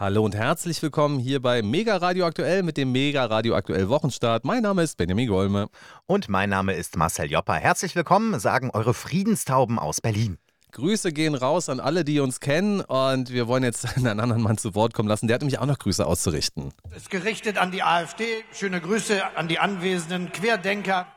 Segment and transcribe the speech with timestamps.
[0.00, 4.44] Hallo und herzlich willkommen hier bei Mega Radio Aktuell mit dem Mega Radio Aktuell Wochenstart.
[4.44, 5.66] Mein Name ist Benjamin Golme.
[6.06, 7.54] Und mein Name ist Marcel Jopper.
[7.54, 10.38] Herzlich willkommen, sagen eure Friedenstauben aus Berlin.
[10.70, 12.80] Grüße gehen raus an alle, die uns kennen.
[12.80, 15.26] Und wir wollen jetzt einen anderen Mann zu Wort kommen lassen.
[15.26, 16.72] Der hat nämlich auch noch Grüße auszurichten.
[16.94, 18.44] Ist gerichtet an die AfD.
[18.52, 21.08] Schöne Grüße an die anwesenden Querdenker.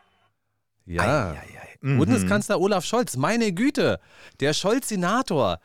[0.87, 1.03] Ja.
[1.03, 1.77] Ei, ei, ei.
[1.81, 1.99] Mhm.
[1.99, 3.99] Bundeskanzler Olaf Scholz, meine Güte,
[4.39, 5.59] der Scholz-Senator.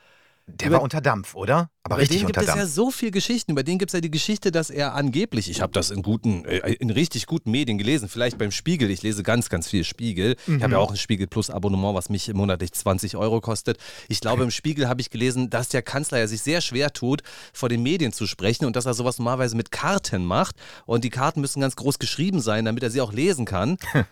[0.48, 1.70] Der über, war unter Dampf, oder?
[1.82, 2.46] Aber richtig unter Dampf.
[2.46, 3.50] Über den gibt es ja so viele Geschichten.
[3.50, 6.44] Über den gibt es ja die Geschichte, dass er angeblich, ich habe das in guten,
[6.44, 10.36] äh, in richtig guten Medien gelesen, vielleicht beim Spiegel, ich lese ganz, ganz viel Spiegel.
[10.46, 10.58] Mhm.
[10.58, 13.78] Ich habe ja auch ein Spiegel Plus Abonnement, was mich monatlich 20 Euro kostet.
[14.08, 17.22] Ich glaube, im Spiegel habe ich gelesen, dass der Kanzler ja sich sehr schwer tut,
[17.52, 20.54] vor den Medien zu sprechen und dass er sowas normalerweise mit Karten macht.
[20.86, 23.78] Und die Karten müssen ganz groß geschrieben sein, damit er sie auch lesen kann.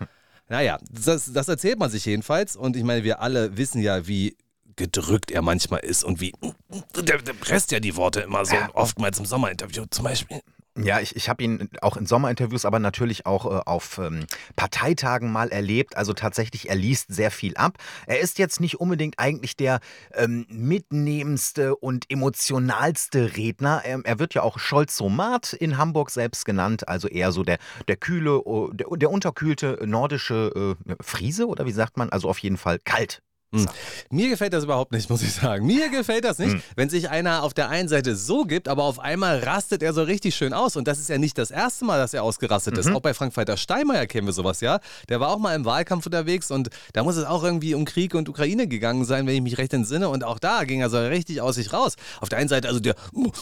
[0.49, 2.55] Naja, das, das erzählt man sich jedenfalls.
[2.55, 4.37] Und ich meine, wir alle wissen ja, wie
[4.77, 6.33] gedrückt er manchmal ist und wie.
[6.97, 8.57] Der, der presst ja die Worte immer so.
[8.75, 10.41] Oftmals im Sommerinterview zum Beispiel.
[10.77, 15.31] Ja, ich, ich habe ihn auch in Sommerinterviews, aber natürlich auch äh, auf ähm, Parteitagen
[15.31, 15.97] mal erlebt.
[15.97, 17.79] Also tatsächlich, er liest sehr viel ab.
[18.09, 19.79] Er ist jetzt nicht unbedingt eigentlich der
[20.15, 23.83] ähm, mitnehmendste und emotionalste Redner.
[23.85, 26.89] Er, er wird ja auch Scholz-Somat in Hamburg selbst genannt.
[26.89, 31.97] Also eher so der, der kühle, der, der unterkühlte nordische äh, Friese oder wie sagt
[31.97, 32.11] man?
[32.11, 33.23] Also auf jeden Fall kalt
[33.63, 33.69] hm.
[34.11, 35.67] Mir gefällt das überhaupt nicht, muss ich sagen.
[35.67, 36.63] Mir gefällt das nicht, hm.
[36.77, 40.03] wenn sich einer auf der einen Seite so gibt, aber auf einmal rastet er so
[40.03, 40.77] richtig schön aus.
[40.77, 42.81] Und das ist ja nicht das erste Mal, dass er ausgerastet mhm.
[42.81, 42.91] ist.
[42.91, 44.81] Auch bei Frank-Walter Steinmeier kennen wir sowas, ja.
[45.09, 48.15] Der war auch mal im Wahlkampf unterwegs und da muss es auch irgendwie um Krieg
[48.15, 50.09] und Ukraine gegangen sein, wenn ich mich recht entsinne.
[50.09, 51.97] Und auch da ging er so richtig aus sich raus.
[52.21, 52.95] Auf der einen Seite, also der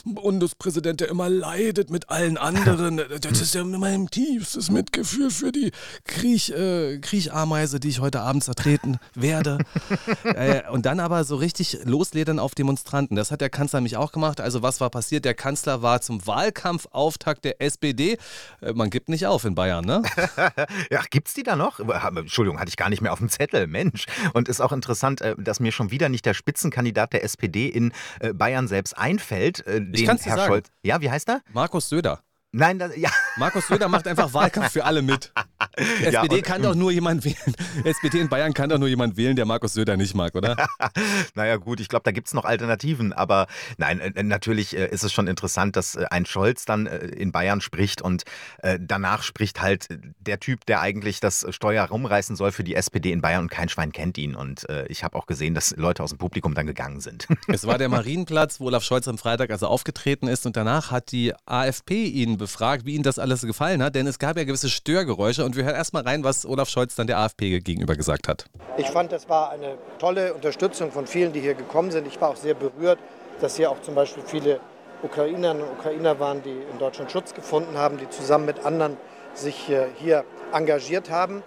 [0.04, 3.00] Bundespräsident, der immer leidet mit allen anderen.
[3.22, 5.70] Das ist ja mein tiefstes Mitgefühl für die
[6.04, 9.58] Kriech, äh, Kriechameise, die ich heute Abend zertreten werde.
[10.24, 13.16] äh, und dann aber so richtig losledern auf Demonstranten.
[13.16, 14.40] Das hat der Kanzler nämlich auch gemacht.
[14.40, 15.24] Also was war passiert?
[15.24, 18.18] Der Kanzler war zum Wahlkampfauftakt der SPD.
[18.60, 20.02] Äh, man gibt nicht auf in Bayern, ne?
[20.90, 21.80] ja, gibt's die da noch?
[21.80, 23.66] Entschuldigung, hatte ich gar nicht mehr auf dem Zettel.
[23.66, 24.06] Mensch.
[24.34, 27.92] Und ist auch interessant, äh, dass mir schon wieder nicht der Spitzenkandidat der SPD in
[28.20, 29.64] äh, Bayern selbst einfällt.
[29.66, 30.48] Den ich kann's Herr sagen.
[30.48, 30.68] Scholz.
[30.82, 31.40] Ja, wie heißt er?
[31.52, 32.22] Markus Söder.
[32.52, 33.10] Nein, das, ja.
[33.36, 35.32] Markus Söder macht einfach Wahlkampf für alle mit.
[35.78, 37.54] ja, SPD kann doch nur jemand wählen.
[37.84, 40.56] SPD in Bayern kann doch nur jemand wählen, der Markus Söder nicht mag, oder?
[41.34, 43.12] naja, gut, ich glaube, da gibt es noch Alternativen.
[43.12, 43.46] Aber
[43.78, 47.32] nein, äh, natürlich äh, ist es schon interessant, dass äh, ein Scholz dann äh, in
[47.32, 48.24] Bayern spricht und
[48.58, 49.88] äh, danach spricht halt
[50.20, 53.68] der Typ, der eigentlich das Steuer rumreißen soll für die SPD in Bayern und kein
[53.68, 54.34] Schwein kennt ihn.
[54.34, 57.26] Und äh, ich habe auch gesehen, dass Leute aus dem Publikum dann gegangen sind.
[57.48, 61.12] es war der Marienplatz, wo Olaf Scholz am Freitag also aufgetreten ist und danach hat
[61.12, 64.68] die AfP ihn befragt, wie ihm das alles gefallen hat, denn es gab ja gewisse
[64.68, 68.44] Störgeräusche und wir hören erstmal rein, was Olaf Scholz dann der AfP gegenüber gesagt hat.
[68.76, 72.06] Ich fand, das war eine tolle Unterstützung von vielen, die hier gekommen sind.
[72.06, 72.98] Ich war auch sehr berührt,
[73.40, 74.60] dass hier auch zum Beispiel viele
[75.02, 78.96] Ukrainerinnen und Ukrainer waren, die in Deutschland Schutz gefunden haben, die zusammen mit anderen
[79.34, 81.42] sich hier engagiert haben.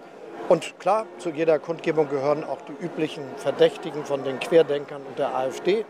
[0.50, 5.36] Und klar, zu jeder Kundgebung gehören auch die üblichen Verdächtigen von den Querdenkern und der
[5.36, 5.86] AfD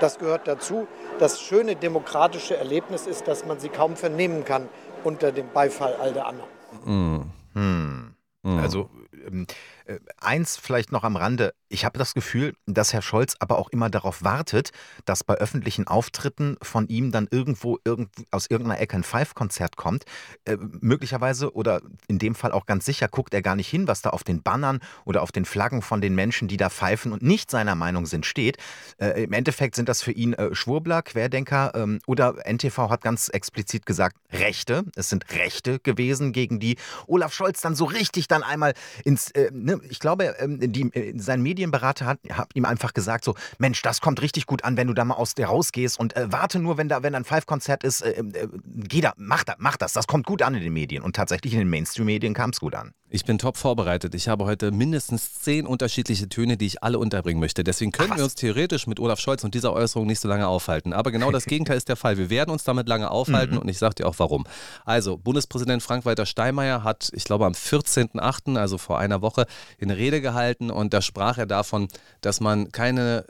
[0.00, 0.86] das gehört dazu.
[1.18, 4.68] Das schöne demokratische Erlebnis ist, dass man sie kaum vernehmen kann
[5.04, 6.50] unter dem Beifall all der anderen.
[6.84, 7.32] Mm.
[7.54, 8.14] Hm.
[8.44, 8.58] Hm.
[8.58, 8.90] Also
[9.26, 9.46] ähm,
[9.84, 11.54] äh, eins vielleicht noch am Rande.
[11.70, 14.70] Ich habe das Gefühl, dass Herr Scholz aber auch immer darauf wartet,
[15.04, 20.04] dass bei öffentlichen Auftritten von ihm dann irgendwo irgend, aus irgendeiner Ecke ein Five-Konzert kommt.
[20.46, 24.00] Äh, möglicherweise oder in dem Fall auch ganz sicher guckt er gar nicht hin, was
[24.00, 27.22] da auf den Bannern oder auf den Flaggen von den Menschen, die da pfeifen und
[27.22, 28.56] nicht seiner Meinung sind, steht.
[28.98, 33.28] Äh, Im Endeffekt sind das für ihn äh, Schwurbler, Querdenker ähm, oder NTV hat ganz
[33.28, 34.84] explizit gesagt, Rechte.
[34.96, 38.72] Es sind Rechte gewesen, gegen die Olaf Scholz dann so richtig dann einmal
[39.04, 43.24] ins, äh, ne, ich glaube, ähm, die, äh, sein Medienberater hat, hat, ihm einfach gesagt
[43.24, 46.16] so, Mensch, das kommt richtig gut an, wenn du da mal aus der rausgehst und
[46.16, 49.54] äh, warte nur, wenn da, wenn ein Five-Konzert ist, äh, äh, geh da, mach, da,
[49.58, 51.02] mach das, das kommt gut an in den Medien.
[51.02, 52.92] Und tatsächlich in den Mainstream-Medien kam es gut an.
[53.10, 54.14] Ich bin top vorbereitet.
[54.14, 57.64] Ich habe heute mindestens zehn unterschiedliche Töne, die ich alle unterbringen möchte.
[57.64, 60.46] Deswegen können Ach, wir uns theoretisch mit Olaf Scholz und dieser Äußerung nicht so lange
[60.46, 60.92] aufhalten.
[60.92, 62.18] Aber genau das Gegenteil ist der Fall.
[62.18, 63.60] Wir werden uns damit lange aufhalten mhm.
[63.60, 64.44] und ich sage dir auch warum.
[64.84, 69.46] Also, Bundespräsident Frank-Walter Steinmeier hat, ich glaube, am 14.08., also vor einer Woche,
[69.80, 71.88] eine Rede gehalten und da sprach er davon,
[72.20, 73.24] dass man keine,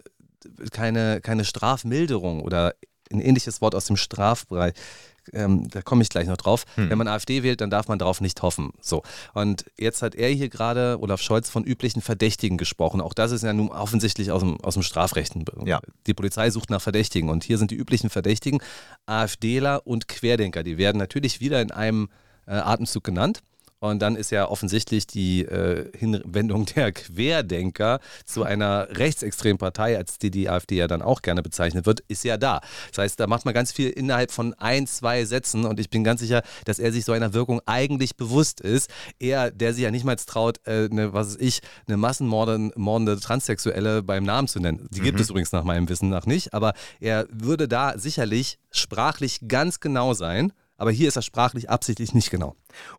[0.72, 2.74] keine, keine Strafmilderung oder
[3.12, 4.74] ein ähnliches Wort aus dem Strafbereich
[5.32, 6.64] ähm, da komme ich gleich noch drauf.
[6.74, 6.90] Hm.
[6.90, 8.72] Wenn man AfD wählt, dann darf man darauf nicht hoffen.
[8.80, 9.02] So.
[9.34, 13.00] Und jetzt hat er hier gerade, Olaf Scholz, von üblichen Verdächtigen gesprochen.
[13.00, 15.44] Auch das ist ja nun offensichtlich aus dem, aus dem Strafrechten.
[15.64, 15.80] Ja.
[16.06, 17.30] Die Polizei sucht nach Verdächtigen.
[17.30, 18.60] Und hier sind die üblichen Verdächtigen,
[19.06, 20.62] AfDler und Querdenker.
[20.62, 22.08] Die werden natürlich wieder in einem
[22.46, 23.42] äh, Atemzug genannt.
[23.80, 30.18] Und dann ist ja offensichtlich die äh, Hinwendung der Querdenker zu einer rechtsextremen Partei, als
[30.18, 32.60] die die AfD ja dann auch gerne bezeichnet wird, ist ja da.
[32.90, 36.02] Das heißt, da macht man ganz viel innerhalb von ein, zwei Sätzen und ich bin
[36.02, 38.90] ganz sicher, dass er sich so einer Wirkung eigentlich bewusst ist.
[39.20, 44.02] Er, der sich ja nicht mal traut, äh, eine, was weiß ich, eine massenmordende Transsexuelle
[44.02, 44.88] beim Namen zu nennen.
[44.90, 45.22] Die gibt mhm.
[45.22, 50.14] es übrigens nach meinem Wissen nach nicht, aber er würde da sicherlich sprachlich ganz genau
[50.14, 50.52] sein.
[50.78, 52.54] Aber hier ist er sprachlich absichtlich nicht genau.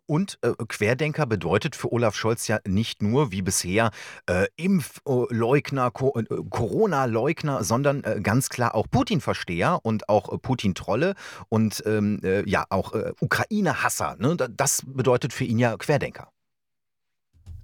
[0.06, 3.90] Und äh, Querdenker bedeutet für Olaf Scholz ja nicht nur wie bisher
[4.26, 11.14] äh, Impfleugner, Co äh, Corona-Leugner, sondern äh, ganz klar auch Putin-Versteher und auch äh, Putin-Trolle
[11.48, 14.16] und ähm, äh, ja auch Ukraine-Hasser.
[14.18, 14.36] Ne?
[14.36, 16.30] Das bedeutet für ihn ja Querdenker.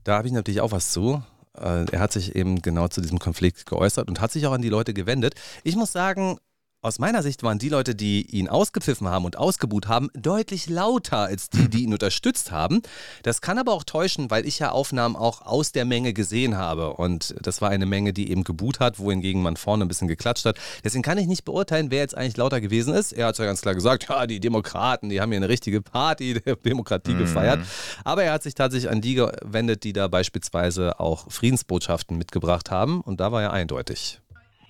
[0.04, 1.22] Da habe ich natürlich auch was zu.
[1.52, 4.68] Er hat sich eben genau zu diesem Konflikt geäußert und hat sich auch an die
[4.68, 5.34] Leute gewendet.
[5.64, 6.38] Ich muss sagen,
[6.86, 11.18] aus meiner Sicht waren die Leute, die ihn ausgepfiffen haben und ausgebuht haben, deutlich lauter
[11.18, 12.80] als die, die ihn unterstützt haben.
[13.24, 16.92] Das kann aber auch täuschen, weil ich ja Aufnahmen auch aus der Menge gesehen habe.
[16.92, 20.44] Und das war eine Menge, die eben geboot hat, wohingegen man vorne ein bisschen geklatscht
[20.44, 20.58] hat.
[20.84, 23.12] Deswegen kann ich nicht beurteilen, wer jetzt eigentlich lauter gewesen ist.
[23.12, 26.40] Er hat ja ganz klar gesagt, ja, die Demokraten, die haben hier eine richtige Party
[26.40, 27.18] der Demokratie mhm.
[27.18, 27.66] gefeiert.
[28.04, 33.00] Aber er hat sich tatsächlich an die gewendet, die da beispielsweise auch Friedensbotschaften mitgebracht haben.
[33.00, 34.20] Und da war er eindeutig.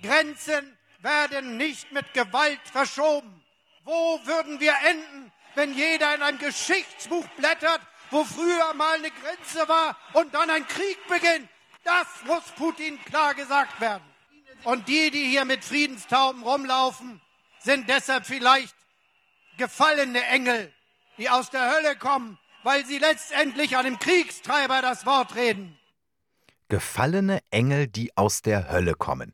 [0.03, 0.76] Grenzen
[1.07, 3.43] werden nicht mit Gewalt verschoben.
[3.85, 7.81] Wo würden wir enden, wenn jeder in einem Geschichtsbuch blättert,
[8.11, 11.49] wo früher mal eine Grenze war und dann ein Krieg beginnt?
[11.85, 14.03] Das muss Putin klar gesagt werden.
[14.65, 17.21] Und die, die hier mit Friedenstauben rumlaufen,
[17.61, 18.75] sind deshalb vielleicht
[19.57, 20.73] gefallene Engel,
[21.19, 25.79] die aus der Hölle kommen, weil sie letztendlich einem Kriegstreiber das Wort reden.
[26.69, 29.33] Gefallene Engel, die aus der Hölle kommen.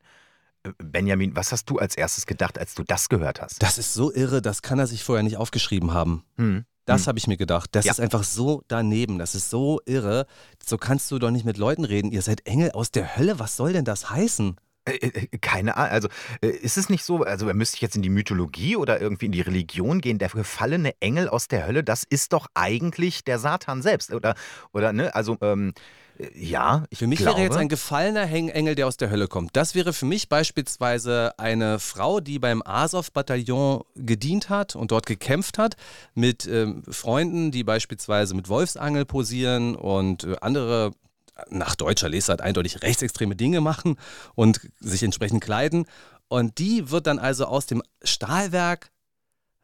[0.79, 3.62] Benjamin, was hast du als erstes gedacht, als du das gehört hast?
[3.62, 6.25] Das ist so irre, das kann er sich vorher nicht aufgeschrieben haben.
[6.37, 6.64] Hm.
[6.85, 7.06] Das hm.
[7.09, 7.70] habe ich mir gedacht.
[7.73, 7.93] Das ja.
[7.93, 9.19] ist einfach so daneben.
[9.19, 10.26] Das ist so irre.
[10.64, 12.11] So kannst du doch nicht mit Leuten reden.
[12.11, 13.38] Ihr seid Engel aus der Hölle.
[13.38, 14.56] Was soll denn das heißen?
[14.85, 15.93] Äh, äh, keine Ahnung.
[15.93, 16.09] Also
[16.41, 19.41] ist es nicht so, also müsste ich jetzt in die Mythologie oder irgendwie in die
[19.41, 24.12] Religion gehen, der gefallene Engel aus der Hölle, das ist doch eigentlich der Satan selbst,
[24.12, 24.35] oder?
[24.73, 25.14] Oder, ne?
[25.14, 25.73] Also, ähm,
[26.35, 27.38] ja, ich Für mich glaube.
[27.38, 29.56] wäre jetzt ein gefallener Engel, der aus der Hölle kommt.
[29.56, 35.59] Das wäre für mich beispielsweise eine Frau, die beim Azov-Bataillon gedient hat und dort gekämpft
[35.59, 35.76] hat,
[36.14, 40.93] mit ähm, Freunden, die beispielsweise mit Wolfsangel posieren und äh, andere
[41.49, 43.97] nach deutscher Lesart eindeutig rechtsextreme Dinge machen
[44.35, 45.87] und sich entsprechend kleiden.
[46.29, 48.91] Und die wird dann also aus dem Stahlwerk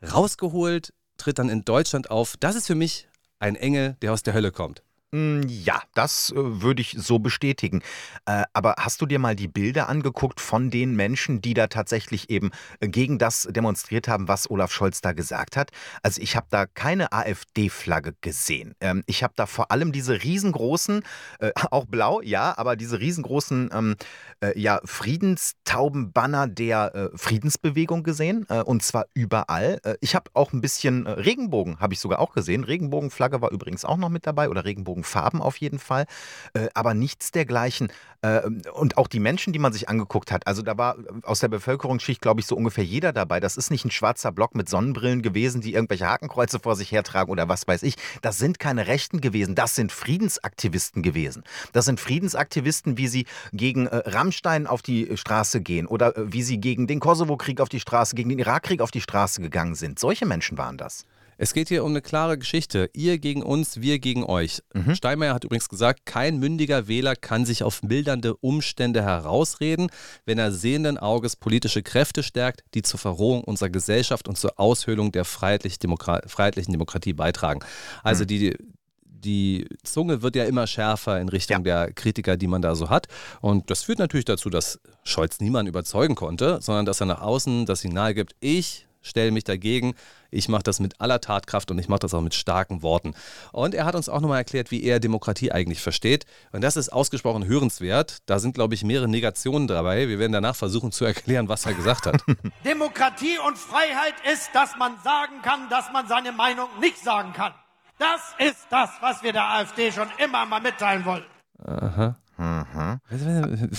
[0.02, 2.36] rausgeholt, tritt dann in Deutschland auf.
[2.40, 3.08] Das ist für mich
[3.38, 4.82] ein Engel, der aus der Hölle kommt.
[5.14, 7.80] Hm, ja, das äh, würde ich so bestätigen.
[8.26, 12.28] Äh, aber hast du dir mal die Bilder angeguckt von den Menschen, die da tatsächlich
[12.28, 12.50] eben
[12.80, 15.70] äh, gegen das demonstriert haben, was Olaf Scholz da gesagt hat?
[16.02, 18.74] Also ich habe da keine AfD-Flagge gesehen.
[18.82, 21.02] Ähm, ich habe da vor allem diese riesengroßen,
[21.70, 23.96] auch blau, ja, aber diese riesengroßen ähm,
[24.40, 28.44] äh, ja, Friedenstaubenbanner der Friedensbewegung gesehen.
[28.44, 29.80] und zwar überall.
[30.00, 32.64] ich habe auch ein bisschen Regenbogen, habe ich sogar auch gesehen.
[32.64, 36.06] Regenbogenflagge war übrigens auch noch mit dabei oder Regenbogen Regenbogenfarben auf jeden Fall,
[36.54, 37.88] äh, aber nichts dergleichen.
[38.22, 38.42] Äh,
[38.72, 42.20] und auch die Menschen, die man sich angeguckt hat, also da war aus der Bevölkerungsschicht,
[42.20, 43.40] glaube ich, so ungefähr jeder dabei.
[43.40, 47.30] Das ist nicht ein schwarzer Block mit Sonnenbrillen gewesen, die irgendwelche Hakenkreuze vor sich hertragen
[47.30, 47.94] oder was weiß ich.
[48.22, 51.44] Das sind keine Rechten gewesen, das sind Friedensaktivisten gewesen.
[51.72, 56.42] Das sind Friedensaktivisten, wie sie gegen äh, Rammstein auf die Straße gehen oder äh, wie
[56.42, 59.98] sie gegen den Kosovo-Krieg auf die Straße, gegen den Irakkrieg auf die Straße gegangen sind.
[59.98, 61.04] Solche Menschen waren das.
[61.40, 62.90] Es geht hier um eine klare Geschichte.
[62.92, 64.60] Ihr gegen uns, wir gegen euch.
[64.74, 64.96] Mhm.
[64.96, 69.88] Steinmeier hat übrigens gesagt, kein mündiger Wähler kann sich auf mildernde Umstände herausreden,
[70.26, 75.12] wenn er sehenden Auges politische Kräfte stärkt, die zur Verrohung unserer Gesellschaft und zur Aushöhlung
[75.12, 77.60] der freiheitlichen, Demokra freiheitlichen Demokratie beitragen.
[78.02, 78.28] Also mhm.
[78.28, 78.56] die,
[79.04, 81.84] die Zunge wird ja immer schärfer in Richtung ja.
[81.84, 83.06] der Kritiker, die man da so hat.
[83.40, 87.64] Und das führt natürlich dazu, dass Scholz niemanden überzeugen konnte, sondern dass er nach außen
[87.64, 89.94] das Signal gibt, ich stelle mich dagegen.
[90.30, 93.14] Ich mache das mit aller Tatkraft und ich mache das auch mit starken Worten.
[93.52, 96.26] Und er hat uns auch nochmal erklärt, wie er Demokratie eigentlich versteht.
[96.52, 98.18] Und das ist ausgesprochen hörenswert.
[98.26, 100.08] Da sind, glaube ich, mehrere Negationen dabei.
[100.08, 102.22] Wir werden danach versuchen zu erklären, was er gesagt hat.
[102.64, 107.54] Demokratie und Freiheit ist, dass man sagen kann, dass man seine Meinung nicht sagen kann.
[107.98, 111.24] Das ist das, was wir der AfD schon immer mal mitteilen wollen.
[111.64, 112.16] Aha.
[112.38, 113.00] Mhm.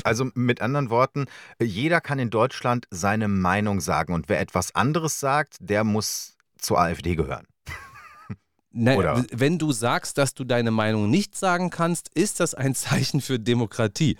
[0.03, 1.25] Also mit anderen Worten,
[1.61, 6.79] jeder kann in Deutschland seine Meinung sagen und wer etwas anderes sagt, der muss zur
[6.79, 7.47] AfD gehören.
[8.71, 13.19] Naja, wenn du sagst, dass du deine Meinung nicht sagen kannst, ist das ein Zeichen
[13.19, 14.15] für Demokratie.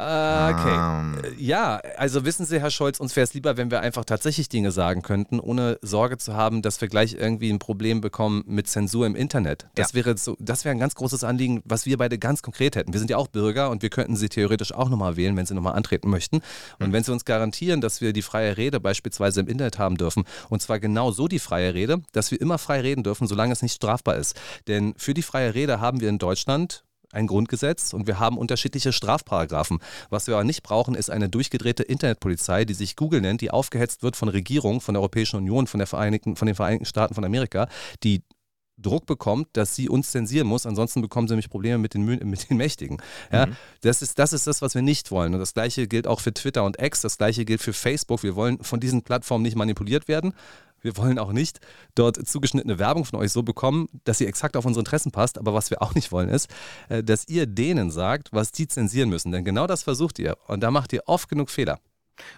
[0.00, 1.28] Ah, okay.
[1.28, 1.34] Ähm.
[1.38, 4.72] Ja, also wissen Sie, Herr Scholz, uns wäre es lieber, wenn wir einfach tatsächlich Dinge
[4.72, 9.06] sagen könnten, ohne Sorge zu haben, dass wir gleich irgendwie ein Problem bekommen mit Zensur
[9.06, 9.66] im Internet.
[9.74, 9.96] Das ja.
[9.96, 12.94] wäre so, das wäre ein ganz großes Anliegen, was wir beide ganz konkret hätten.
[12.94, 15.54] Wir sind ja auch Bürger und wir könnten Sie theoretisch auch nochmal wählen, wenn Sie
[15.54, 16.36] nochmal antreten möchten.
[16.78, 16.92] Und mhm.
[16.92, 20.62] wenn Sie uns garantieren, dass wir die freie Rede beispielsweise im Internet haben dürfen, und
[20.62, 23.74] zwar genau so die freie Rede, dass wir immer frei reden dürfen, solange es nicht
[23.74, 24.40] strafbar ist.
[24.66, 28.92] Denn für die freie Rede haben wir in Deutschland ein Grundgesetz und wir haben unterschiedliche
[28.92, 29.78] Strafparagraphen.
[30.10, 34.02] Was wir aber nicht brauchen, ist eine durchgedrehte Internetpolizei, die sich Google nennt, die aufgehetzt
[34.02, 37.24] wird von Regierungen, von der Europäischen Union, von, der Vereinigten, von den Vereinigten Staaten von
[37.24, 37.68] Amerika,
[38.02, 38.22] die
[38.80, 42.50] Druck bekommt, dass sie uns zensieren muss, ansonsten bekommen sie nämlich Probleme mit den, mit
[42.50, 42.98] den Mächtigen.
[43.32, 43.56] Ja, mhm.
[43.82, 45.34] das, ist, das ist das, was wir nicht wollen.
[45.34, 48.22] Und das gleiche gilt auch für Twitter und X, das gleiche gilt für Facebook.
[48.22, 50.32] Wir wollen von diesen Plattformen nicht manipuliert werden.
[50.82, 51.60] Wir wollen auch nicht
[51.94, 55.38] dort zugeschnittene Werbung von euch so bekommen, dass sie exakt auf unsere Interessen passt.
[55.38, 56.48] Aber was wir auch nicht wollen, ist,
[56.88, 59.32] äh, dass ihr denen sagt, was die zensieren müssen.
[59.32, 60.36] Denn genau das versucht ihr.
[60.46, 61.78] Und da macht ihr oft genug Fehler.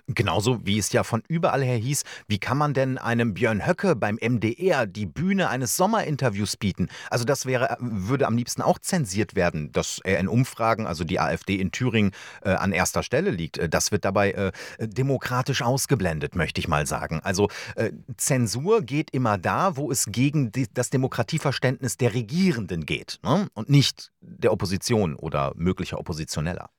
[0.09, 3.97] Genauso wie es ja von überall her hieß, wie kann man denn einem Björn Höcke
[3.97, 6.89] beim MDR die Bühne eines Sommerinterviews bieten?
[7.11, 11.21] Also das wäre, würde am liebsten auch zensiert werden, dass er in Umfragen, also die
[11.21, 12.13] AfD in Thüringen,
[12.43, 13.59] äh, an erster Stelle liegt.
[13.59, 17.21] Äh, das wird dabei äh, demokratisch ausgeblendet, möchte ich mal sagen.
[17.23, 23.19] Also äh, Zensur geht immer da, wo es gegen die, das Demokratieverständnis der Regierenden geht
[23.23, 23.49] ne?
[23.55, 26.71] und nicht der Opposition oder möglicher Oppositioneller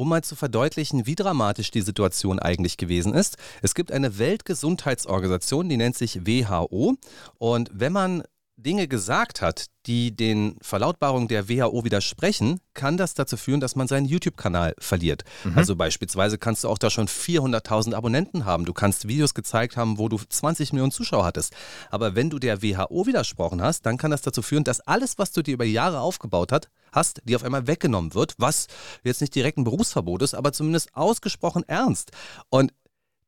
[0.00, 3.36] um mal zu verdeutlichen, wie dramatisch die Situation eigentlich gewesen ist.
[3.60, 6.94] Es gibt eine Weltgesundheitsorganisation, die nennt sich WHO.
[7.36, 8.22] Und wenn man
[8.62, 13.88] Dinge gesagt hat, die den Verlautbarungen der WHO widersprechen, kann das dazu führen, dass man
[13.88, 15.24] seinen YouTube-Kanal verliert.
[15.44, 15.56] Mhm.
[15.56, 18.64] Also beispielsweise kannst du auch da schon 400.000 Abonnenten haben.
[18.64, 21.54] Du kannst Videos gezeigt haben, wo du 20 Millionen Zuschauer hattest.
[21.90, 25.32] Aber wenn du der WHO widersprochen hast, dann kann das dazu führen, dass alles, was
[25.32, 28.66] du dir über Jahre aufgebaut hast, hast, dir auf einmal weggenommen wird, was
[29.04, 32.10] jetzt nicht direkt ein Berufsverbot ist, aber zumindest ausgesprochen ernst.
[32.48, 32.72] Und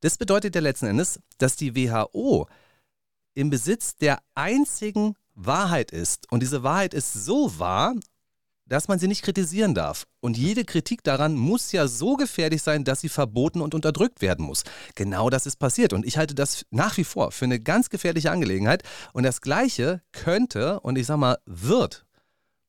[0.01, 2.49] das bedeutet ja letzten Endes, dass die WHO
[3.35, 6.31] im Besitz der einzigen Wahrheit ist.
[6.31, 7.95] Und diese Wahrheit ist so wahr,
[8.67, 10.07] dass man sie nicht kritisieren darf.
[10.21, 14.47] Und jede Kritik daran muss ja so gefährlich sein, dass sie verboten und unterdrückt werden
[14.47, 14.65] muss.
[14.95, 15.93] Genau das ist passiert.
[15.93, 18.83] Und ich halte das nach wie vor für eine ganz gefährliche Angelegenheit.
[19.13, 22.07] Und das Gleiche könnte und ich sag mal wird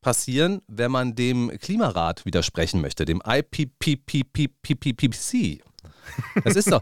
[0.01, 4.43] passieren, wenn man dem Klimarat widersprechen möchte, dem IPPPPPPC.
[6.43, 6.81] Das ist doch,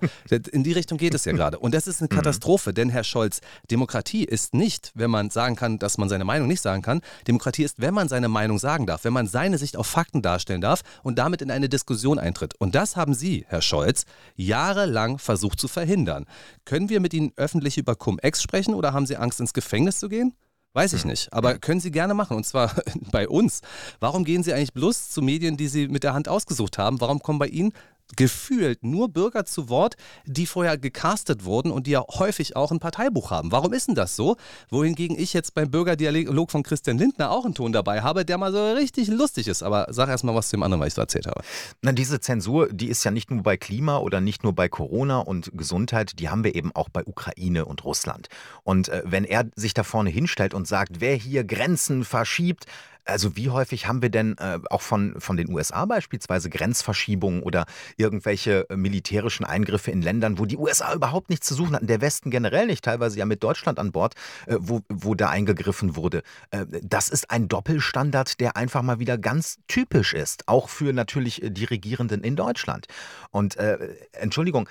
[0.51, 1.59] in die Richtung geht es ja gerade.
[1.59, 2.15] Und das ist eine mhm.
[2.15, 6.47] Katastrophe, denn Herr Scholz, Demokratie ist nicht, wenn man sagen kann, dass man seine Meinung
[6.47, 7.01] nicht sagen kann.
[7.27, 10.61] Demokratie ist, wenn man seine Meinung sagen darf, wenn man seine Sicht auf Fakten darstellen
[10.61, 12.55] darf und damit in eine Diskussion eintritt.
[12.59, 16.25] Und das haben Sie, Herr Scholz, jahrelang versucht zu verhindern.
[16.65, 20.09] Können wir mit Ihnen öffentlich über Cum-Ex sprechen oder haben Sie Angst, ins Gefängnis zu
[20.09, 20.33] gehen?
[20.73, 21.09] Weiß ich hm.
[21.09, 21.33] nicht.
[21.33, 22.37] Aber können Sie gerne machen.
[22.37, 22.73] Und zwar
[23.11, 23.61] bei uns.
[23.99, 27.01] Warum gehen Sie eigentlich bloß zu Medien, die Sie mit der Hand ausgesucht haben?
[27.01, 27.73] Warum kommen bei Ihnen
[28.15, 32.79] gefühlt nur Bürger zu Wort, die vorher gecastet wurden und die ja häufig auch ein
[32.79, 33.51] Parteibuch haben.
[33.51, 34.37] Warum ist denn das so?
[34.69, 38.51] Wohingegen ich jetzt beim Bürgerdialog von Christian Lindner auch einen Ton dabei habe, der mal
[38.51, 39.63] so richtig lustig ist.
[39.63, 41.41] Aber sag erst mal was zu dem anderen, was ich so erzählt habe.
[41.81, 45.19] Na, diese Zensur, die ist ja nicht nur bei Klima oder nicht nur bei Corona
[45.19, 48.27] und Gesundheit, die haben wir eben auch bei Ukraine und Russland.
[48.63, 52.65] Und äh, wenn er sich da vorne hinstellt und sagt, wer hier Grenzen verschiebt,
[53.05, 57.65] also wie häufig haben wir denn äh, auch von, von den USA beispielsweise Grenzverschiebungen oder
[57.97, 62.01] irgendwelche äh, militärischen Eingriffe in Ländern, wo die USA überhaupt nichts zu suchen hatten, der
[62.01, 64.15] Westen generell nicht, teilweise ja mit Deutschland an Bord,
[64.45, 66.23] äh, wo, wo da eingegriffen wurde.
[66.51, 71.43] Äh, das ist ein Doppelstandard, der einfach mal wieder ganz typisch ist, auch für natürlich
[71.43, 72.87] äh, die Regierenden in Deutschland.
[73.31, 74.69] Und äh, Entschuldigung,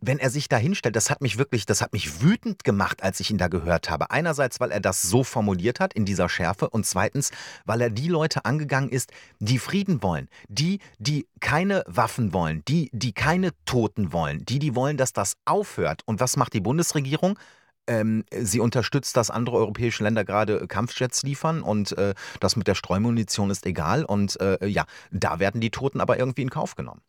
[0.00, 3.20] wenn er sich da hinstellt, das hat mich wirklich, das hat mich wütend gemacht, als
[3.20, 4.10] ich ihn da gehört habe.
[4.10, 7.30] Einerseits, weil er das so formuliert hat in dieser Schärfe und zweitens,
[7.64, 12.90] weil er die Leute angegangen ist, die Frieden wollen, die, die keine Waffen wollen, die,
[12.92, 16.02] die keine Toten wollen, die, die wollen, dass das aufhört.
[16.06, 17.38] Und was macht die Bundesregierung?
[17.86, 22.74] Ähm, sie unterstützt, dass andere europäische Länder gerade Kampfjets liefern und äh, das mit der
[22.74, 24.04] Streumunition ist egal.
[24.04, 27.00] Und äh, ja, da werden die Toten aber irgendwie in Kauf genommen.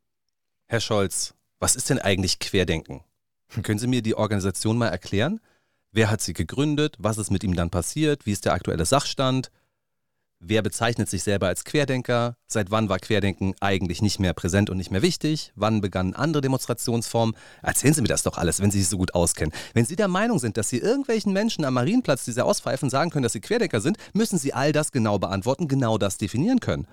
[0.68, 3.04] Herr Scholz, was ist denn eigentlich Querdenken?
[3.64, 5.40] Können Sie mir die Organisation mal erklären?
[5.92, 6.96] Wer hat sie gegründet?
[7.00, 8.26] Was ist mit ihm dann passiert?
[8.26, 9.50] Wie ist der aktuelle Sachstand?
[10.42, 12.38] Wer bezeichnet sich selber als Querdenker?
[12.48, 15.52] Seit wann war Querdenken eigentlich nicht mehr präsent und nicht mehr wichtig?
[15.56, 17.36] Wann begannen andere Demonstrationsformen?
[17.62, 19.54] Erzählen Sie mir das doch alles, wenn Sie sich so gut auskennen.
[19.74, 23.10] Wenn Sie der Meinung sind, dass Sie irgendwelchen Menschen am Marienplatz, die Sie auspfeifen, sagen
[23.10, 26.88] können, dass Sie Querdenker sind, müssen Sie all das genau beantworten, genau das definieren können.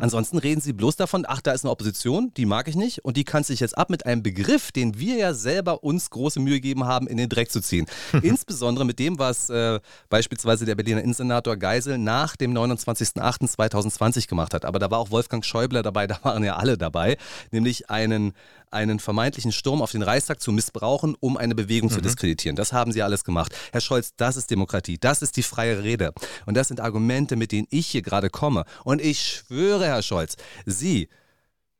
[0.00, 3.16] Ansonsten reden sie bloß davon, ach, da ist eine Opposition, die mag ich nicht und
[3.16, 6.54] die kann sich jetzt ab mit einem Begriff, den wir ja selber uns große Mühe
[6.54, 7.86] gegeben haben, in den Dreck zu ziehen.
[8.22, 14.64] Insbesondere mit dem, was äh, beispielsweise der Berliner Innensenator Geisel nach dem 29.08.2020 gemacht hat.
[14.64, 17.16] Aber da war auch Wolfgang Schäuble dabei, da waren ja alle dabei,
[17.50, 18.32] nämlich einen
[18.70, 21.94] einen vermeintlichen Sturm auf den Reichstag zu missbrauchen, um eine Bewegung mhm.
[21.94, 22.56] zu diskreditieren.
[22.56, 23.54] Das haben sie alles gemacht.
[23.72, 26.12] Herr Scholz, das ist Demokratie, das ist die freie Rede.
[26.46, 28.64] Und das sind Argumente, mit denen ich hier gerade komme.
[28.84, 30.36] Und ich schwöre, Herr Scholz,
[30.66, 31.08] Sie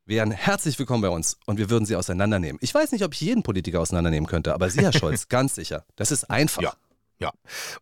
[0.05, 2.57] wären herzlich willkommen bei uns und wir würden Sie auseinandernehmen.
[2.61, 5.85] Ich weiß nicht, ob ich jeden Politiker auseinandernehmen könnte, aber Sie, Herr Scholz, ganz sicher.
[5.95, 6.61] Das ist einfach.
[6.61, 6.73] Ja.
[7.19, 7.31] Ja,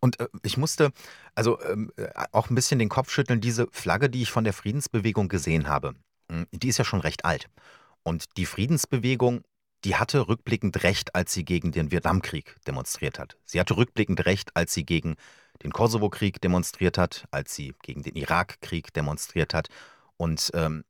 [0.02, 0.92] und äh, ich musste
[1.34, 4.52] also ähm, äh, auch ein bisschen den Kopf schütteln, diese Flagge, die ich von der
[4.52, 5.96] Friedensbewegung gesehen habe,
[6.30, 7.48] hm, die ist ja schon recht alt.
[8.04, 9.42] Und die Friedensbewegung,
[9.84, 13.38] die hatte rückblickend recht, als sie gegen den Vietnamkrieg demonstriert hat.
[13.46, 15.16] Sie hatte rückblickend recht, als sie gegen
[15.64, 19.70] den Kosovo-Krieg demonstriert hat, als sie gegen den Irakkrieg demonstriert hat.
[20.18, 20.84] Und ähm,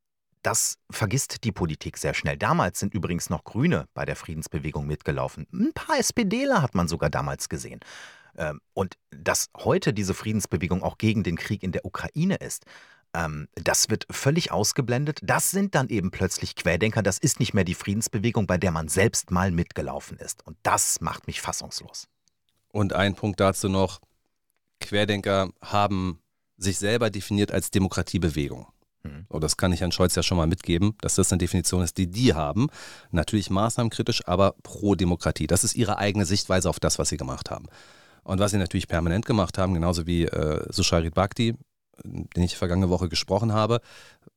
[0.44, 2.38] das vergisst die Politik sehr schnell.
[2.38, 5.48] Damals sind übrigens noch Grüne bei der Friedensbewegung mitgelaufen.
[5.52, 7.82] Ein paar SPDler hat man sogar damals gesehen.
[8.38, 12.66] Ähm, und dass heute diese Friedensbewegung auch gegen den Krieg in der Ukraine ist,
[13.14, 15.20] ähm, das wird völlig ausgeblendet.
[15.24, 17.02] Das sind dann eben plötzlich Querdenker.
[17.02, 20.46] Das ist nicht mehr die Friedensbewegung, bei der man selbst mal mitgelaufen ist.
[20.46, 22.08] Und das macht mich fassungslos.
[22.72, 24.00] Und ein Punkt dazu noch.
[24.80, 26.20] Querdenker haben
[26.58, 28.68] sich selber definiert als Demokratiebewegung.
[29.04, 29.26] Mhm.
[29.30, 31.98] Oh, das kann ich Herrn Scholz ja schon mal mitgeben, dass das eine Definition ist,
[31.98, 32.68] die die haben.
[33.12, 35.48] Natürlich maßnahmenkritisch, aber pro Demokratie.
[35.48, 37.66] Das ist ihre eigene Sichtweise auf das, was sie gemacht haben.
[38.24, 41.56] Und was sie natürlich permanent gemacht haben, genauso wie äh, Susharit Bhakti,
[42.04, 43.82] den ich vergangene Woche gesprochen habe,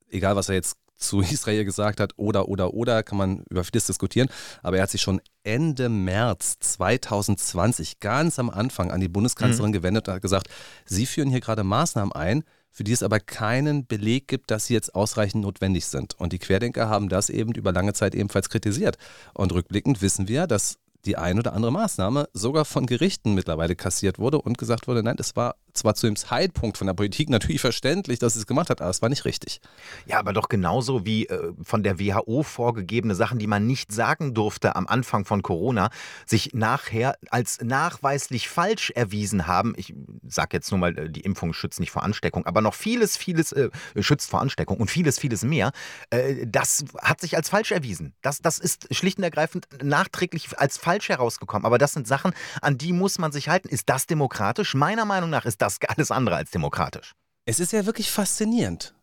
[0.09, 3.87] egal was er jetzt zu Israel gesagt hat oder, oder, oder, kann man über vieles
[3.87, 4.29] diskutieren.
[4.61, 9.73] Aber er hat sich schon Ende März 2020 ganz am Anfang an die Bundeskanzlerin mhm.
[9.73, 10.47] gewendet und hat gesagt,
[10.85, 12.43] Sie führen hier gerade Maßnahmen ein,
[12.73, 16.19] für die es aber keinen Beleg gibt, dass sie jetzt ausreichend notwendig sind.
[16.19, 18.97] Und die Querdenker haben das eben über lange Zeit ebenfalls kritisiert.
[19.35, 24.17] Und rückblickend wissen wir, dass die ein oder andere Maßnahme sogar von Gerichten mittlerweile kassiert
[24.17, 27.61] wurde und gesagt wurde, nein, es war zwar zu dem Zeitpunkt von der Politik natürlich
[27.61, 29.59] verständlich, dass es gemacht hat, aber es war nicht richtig.
[30.05, 34.33] Ja, aber doch genauso wie äh, von der WHO vorgegebene Sachen, die man nicht sagen
[34.33, 35.89] durfte am Anfang von Corona,
[36.25, 39.73] sich nachher als nachweislich falsch erwiesen haben.
[39.77, 39.93] Ich
[40.27, 43.51] sage jetzt nur mal, äh, die Impfung schützt nicht vor Ansteckung, aber noch vieles, vieles
[43.51, 45.71] äh, schützt vor Ansteckung und vieles, vieles mehr.
[46.11, 48.13] Äh, das hat sich als falsch erwiesen.
[48.21, 51.65] Das, das ist schlicht und ergreifend nachträglich als falsch herausgekommen.
[51.65, 53.69] Aber das sind Sachen, an die muss man sich halten.
[53.69, 54.75] Ist das demokratisch?
[54.75, 57.13] Meiner Meinung nach ist das alles andere als demokratisch.
[57.45, 58.93] Es ist ja wirklich faszinierend.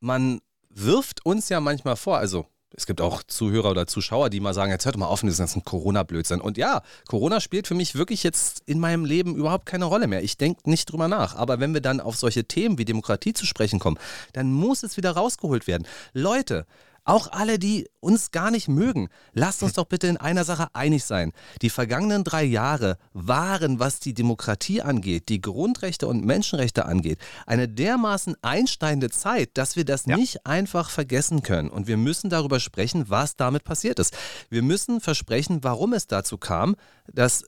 [0.00, 2.46] Man wirft uns ja manchmal vor, also
[2.76, 5.42] es gibt auch Zuhörer oder Zuschauer, die mal sagen, jetzt hört mal auf mit diesem
[5.42, 6.40] ganzen Corona-Blödsinn.
[6.40, 10.22] Und ja, Corona spielt für mich wirklich jetzt in meinem Leben überhaupt keine Rolle mehr.
[10.22, 11.34] Ich denke nicht drüber nach.
[11.34, 13.98] Aber wenn wir dann auf solche Themen wie Demokratie zu sprechen kommen,
[14.32, 15.86] dann muss es wieder rausgeholt werden.
[16.12, 16.64] Leute,
[17.10, 21.04] auch alle, die uns gar nicht mögen, lasst uns doch bitte in einer Sache einig
[21.04, 21.32] sein.
[21.60, 27.68] Die vergangenen drei Jahre waren, was die Demokratie angeht, die Grundrechte und Menschenrechte angeht, eine
[27.68, 30.16] dermaßen einsteigende Zeit, dass wir das ja.
[30.16, 31.68] nicht einfach vergessen können.
[31.68, 34.16] Und wir müssen darüber sprechen, was damit passiert ist.
[34.48, 36.76] Wir müssen versprechen, warum es dazu kam,
[37.12, 37.44] dass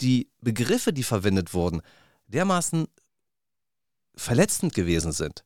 [0.00, 1.82] die Begriffe, die verwendet wurden,
[2.28, 2.86] dermaßen
[4.14, 5.44] verletzend gewesen sind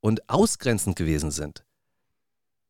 [0.00, 1.65] und ausgrenzend gewesen sind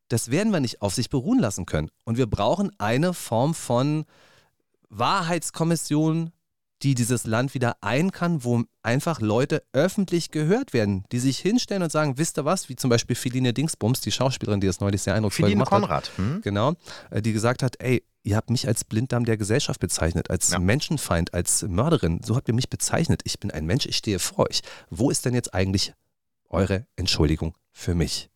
[0.09, 1.89] das werden wir nicht auf sich beruhen lassen können.
[2.05, 4.05] Und wir brauchen eine Form von
[4.89, 6.31] Wahrheitskommission,
[6.83, 11.81] die dieses Land wieder ein kann, wo einfach Leute öffentlich gehört werden, die sich hinstellen
[11.81, 15.01] und sagen, wisst ihr was, wie zum Beispiel Philine Dingsbums, die Schauspielerin, die das neulich
[15.01, 16.09] sehr eindrucksvoll Philine gemacht Konrad.
[16.09, 16.17] hat.
[16.17, 16.41] Hm?
[16.41, 16.73] Genau,
[17.09, 20.59] äh, die gesagt hat, ey, ihr habt mich als Blinddarm der Gesellschaft bezeichnet, als ja.
[20.59, 23.21] Menschenfeind, als Mörderin, so habt ihr mich bezeichnet.
[23.23, 24.61] Ich bin ein Mensch, ich stehe vor euch.
[24.89, 25.93] Wo ist denn jetzt eigentlich
[26.49, 28.29] eure Entschuldigung für mich?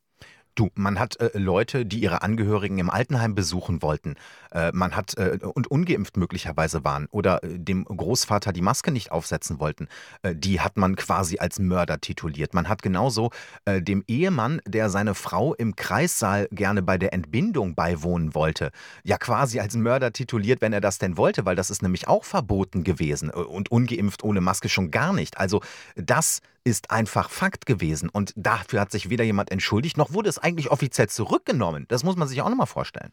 [0.56, 4.16] Du, man hat äh, Leute, die ihre Angehörigen im Altenheim besuchen wollten.
[4.52, 9.12] Äh, man hat äh, und ungeimpft möglicherweise waren oder äh, dem Großvater die Maske nicht
[9.12, 9.88] aufsetzen wollten.
[10.24, 12.54] Äh, die hat man quasi als Mörder tituliert.
[12.54, 13.30] Man hat genauso
[13.66, 18.72] äh, dem Ehemann, der seine Frau im Kreissaal gerne bei der Entbindung beiwohnen wollte,
[19.04, 22.26] ja quasi als Mörder tituliert, wenn er das denn wollte, weil das ist nämlich auch
[22.26, 25.38] verboten gewesen und ungeimpft ohne Maske schon gar nicht.
[25.38, 25.62] Also
[25.96, 28.10] das ist einfach Fakt gewesen.
[28.10, 31.86] Und dafür hat sich weder jemand entschuldigt, noch wurde es eigentlich offiziell zurückgenommen.
[31.88, 33.12] Das muss man sich auch nochmal vorstellen.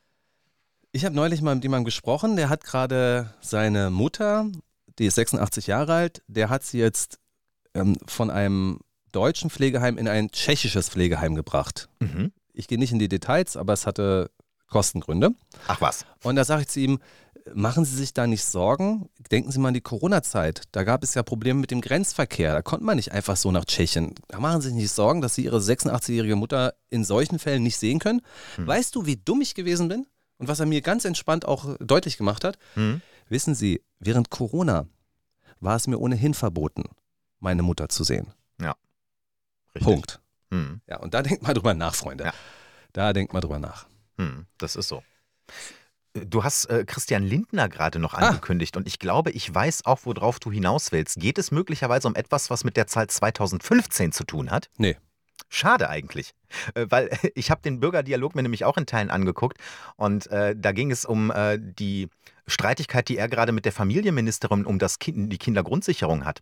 [0.93, 4.47] Ich habe neulich mal mit jemandem gesprochen, der hat gerade seine Mutter,
[4.99, 7.19] die ist 86 Jahre alt, der hat sie jetzt
[7.75, 8.81] ähm, von einem
[9.13, 11.89] deutschen Pflegeheim in ein tschechisches Pflegeheim gebracht.
[12.01, 12.33] Mhm.
[12.53, 14.31] Ich gehe nicht in die Details, aber es hatte
[14.69, 15.31] Kostengründe.
[15.67, 16.05] Ach was.
[16.23, 16.99] Und da sage ich zu ihm,
[17.55, 19.09] machen Sie sich da nicht Sorgen.
[19.31, 20.63] denken Sie mal an die Corona-Zeit.
[20.73, 22.53] Da gab es ja Probleme mit dem Grenzverkehr.
[22.53, 24.15] Da konnte man nicht einfach so nach Tschechien.
[24.29, 27.79] Da machen Sie sich nicht Sorgen, dass Sie Ihre 86-jährige Mutter in solchen Fällen nicht
[27.79, 28.21] sehen können.
[28.57, 28.67] Hm.
[28.67, 30.07] Weißt du, wie dumm ich gewesen bin?
[30.39, 32.59] Und was er mir ganz entspannt auch deutlich gemacht hat?
[32.75, 33.01] Hm.
[33.29, 34.87] Wissen Sie, während Corona
[35.61, 36.85] war es mir ohnehin verboten,
[37.41, 38.33] meine Mutter zu sehen.
[38.61, 38.77] Ja.
[39.75, 39.83] Richtig.
[39.83, 40.21] Punkt.
[40.51, 40.81] Hm.
[40.87, 42.25] Ja, und da denkt mal drüber nach, Freunde.
[42.25, 42.33] Ja.
[42.93, 43.87] Da denkt mal drüber nach.
[44.19, 45.03] Hm, das ist so.
[46.15, 48.29] Du hast äh, Christian Lindner gerade noch ah.
[48.29, 48.81] angekündigt ah.
[48.81, 51.21] und ich glaube, ich weiß auch, worauf du hinaus willst.
[51.21, 54.69] Geht es möglicherweise um etwas, was mit der Zahl 2015 zu tun hat?
[54.77, 54.97] Nee.
[55.49, 56.35] Schade eigentlich,
[56.75, 59.59] äh, weil ich habe den Bürgerdialog mir nämlich auch in Teilen angeguckt
[59.97, 62.09] und äh, da ging es um äh, die
[62.47, 66.41] Streitigkeit, die er gerade mit der Familienministerin um das kind, die Kindergrundsicherung hat.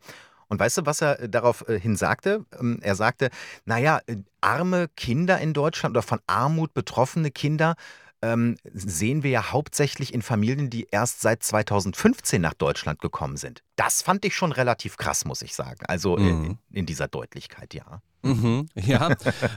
[0.48, 2.44] Und weißt du, was er daraufhin äh, sagte?
[2.58, 3.30] Ähm, er sagte,
[3.64, 7.74] naja, äh, arme Kinder in Deutschland oder von Armut betroffene Kinder
[8.22, 13.62] ähm, sehen wir ja hauptsächlich in Familien, die erst seit 2015 nach Deutschland gekommen sind.
[13.76, 15.80] Das fand ich schon relativ krass, muss ich sagen.
[15.86, 16.28] Also mhm.
[16.28, 18.00] in, in, dieser Deutlichkeit, ja.
[18.22, 19.14] Mhm, ja,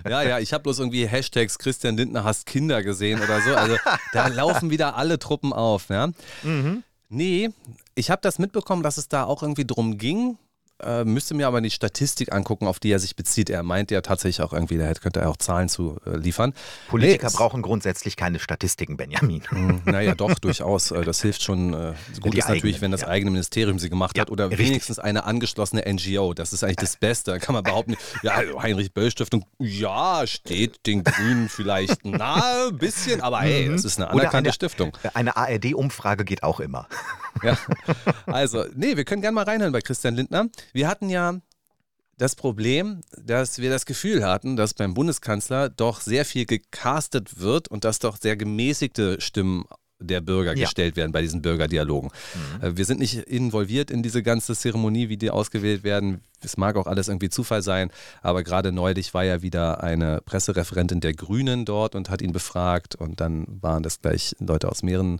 [0.07, 0.39] ja, ja.
[0.39, 3.55] Ich habe bloß irgendwie Hashtags Christian Lindner hasst Kinder gesehen oder so.
[3.55, 3.77] Also
[4.13, 5.89] da laufen wieder alle Truppen auf.
[5.89, 6.07] Ja?
[6.43, 6.83] Mhm.
[7.07, 7.49] Nee,
[7.95, 10.37] ich habe das mitbekommen, dass es da auch irgendwie drum ging,
[10.83, 13.49] äh, müsste mir aber die Statistik angucken, auf die er sich bezieht.
[13.49, 16.53] Er meint ja tatsächlich auch irgendwie, da könnte er auch Zahlen zu äh, liefern.
[16.87, 19.43] Politiker nee, brauchen grundsätzlich keine Statistiken, Benjamin.
[19.49, 20.91] Hm, naja, doch, durchaus.
[20.91, 21.73] Äh, das hilft schon.
[21.73, 23.07] Äh, gut die ist natürlich, wenn das ja.
[23.07, 24.67] eigene Ministerium sie gemacht ja, hat oder richtig.
[24.67, 26.33] wenigstens eine angeschlossene NGO.
[26.33, 27.31] Das ist eigentlich das Beste.
[27.31, 32.77] Da kann man behaupten, ja, Heinrich Böll Stiftung, ja, steht den Grünen vielleicht nahe, ein
[32.77, 33.73] bisschen, aber hey, mhm.
[33.73, 34.97] das ist eine anerkannte eine, Stiftung.
[35.13, 36.87] Eine ARD-Umfrage geht auch immer.
[37.43, 37.57] Ja.
[38.25, 40.47] Also, nee, wir können gerne mal reinhören bei Christian Lindner.
[40.73, 41.39] Wir hatten ja
[42.17, 47.69] das Problem, dass wir das Gefühl hatten, dass beim Bundeskanzler doch sehr viel gecastet wird
[47.69, 49.65] und dass doch sehr gemäßigte Stimmen
[49.99, 50.65] der Bürger ja.
[50.65, 52.09] gestellt werden bei diesen Bürgerdialogen.
[52.59, 52.63] Mhm.
[52.63, 56.21] Äh, wir sind nicht involviert in diese ganze Zeremonie, wie die ausgewählt werden.
[56.41, 61.01] Es mag auch alles irgendwie Zufall sein, aber gerade neulich war ja wieder eine Pressereferentin
[61.01, 65.19] der Grünen dort und hat ihn befragt und dann waren das gleich Leute aus mehreren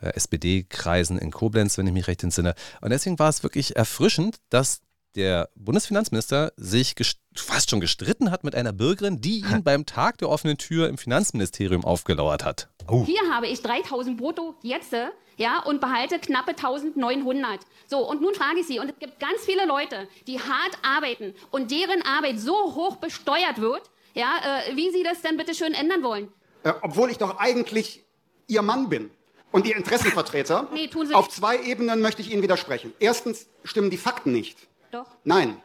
[0.00, 2.54] SPD-Kreisen in Koblenz, wenn ich mich recht entsinne.
[2.80, 4.80] Und deswegen war es wirklich erfrischend, dass
[5.16, 6.94] der Bundesfinanzminister sich
[7.34, 10.98] fast schon gestritten hat mit einer Bürgerin, die ihn beim Tag der offenen Tür im
[10.98, 12.68] Finanzministerium aufgelauert hat.
[12.88, 13.04] Oh.
[13.04, 14.94] Hier habe ich 3000 brutto jetzt
[15.38, 17.60] ja, und behalte knappe 1900.
[17.88, 21.34] So, und nun frage ich Sie, und es gibt ganz viele Leute, die hart arbeiten
[21.50, 23.82] und deren Arbeit so hoch besteuert wird,
[24.14, 24.32] ja,
[24.68, 26.28] äh, wie Sie das denn bitte schön ändern wollen.
[26.62, 28.02] Äh, obwohl ich doch eigentlich
[28.46, 29.10] Ihr Mann bin
[29.56, 30.68] und die Interessenvertreter.
[30.74, 32.92] Nee, tun Sie Auf zwei Ebenen möchte ich Ihnen widersprechen.
[32.98, 34.58] Erstens stimmen die Fakten nicht.
[34.92, 35.06] Doch.
[35.24, 35.56] Nein.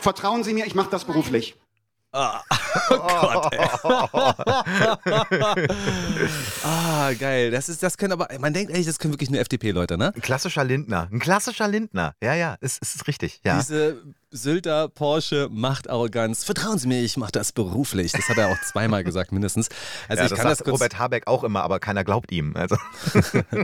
[0.00, 1.56] Vertrauen Sie mir, ich mache das beruflich.
[2.12, 2.42] Ah,
[2.90, 3.68] oh Gott, ey.
[6.64, 7.50] ah, geil.
[7.50, 10.12] Das, ist, das können aber, man denkt eigentlich, das können wirklich nur FDP-Leute, ne?
[10.14, 11.08] Ein klassischer Lindner.
[11.12, 12.14] Ein klassischer Lindner.
[12.22, 13.40] Ja, ja, es ist, ist richtig.
[13.44, 13.58] Ja.
[13.58, 16.44] Diese Sylter, Porsche, Machtarroganz.
[16.44, 18.12] Vertrauen Sie mir, ich mache das beruflich.
[18.12, 19.68] Das hat er auch zweimal gesagt, mindestens.
[20.08, 22.56] Also ja, ich das kann das kurz Robert Habeck auch immer, aber keiner glaubt ihm.
[22.56, 22.76] Also.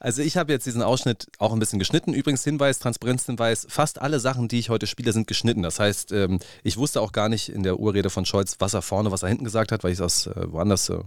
[0.00, 2.14] Also ich habe jetzt diesen Ausschnitt auch ein bisschen geschnitten.
[2.14, 5.62] Übrigens Hinweis, Transparenzhinweis, fast alle Sachen, die ich heute spiele, sind geschnitten.
[5.62, 8.82] Das heißt, ähm, ich wusste auch gar nicht in der Urrede von Scholz, was er
[8.82, 11.00] vorne, was er hinten gesagt hat, weil ich es aus äh, woanders äh,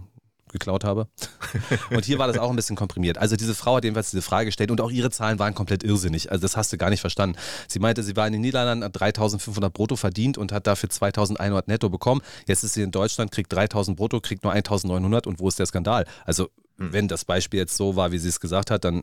[0.52, 1.08] geklaut habe.
[1.90, 3.18] Und hier war das auch ein bisschen komprimiert.
[3.18, 6.30] Also diese Frau hat jedenfalls diese Frage gestellt und auch ihre Zahlen waren komplett irrsinnig.
[6.30, 7.36] Also das hast du gar nicht verstanden.
[7.66, 11.64] Sie meinte, sie war in den Niederlanden, hat 3.500 brutto verdient und hat dafür 2.100
[11.66, 12.20] netto bekommen.
[12.46, 15.66] Jetzt ist sie in Deutschland, kriegt 3.000 brutto, kriegt nur 1.900 und wo ist der
[15.66, 16.06] Skandal?
[16.24, 16.92] Also hm.
[16.92, 19.02] Wenn das Beispiel jetzt so war, wie sie es gesagt hat, dann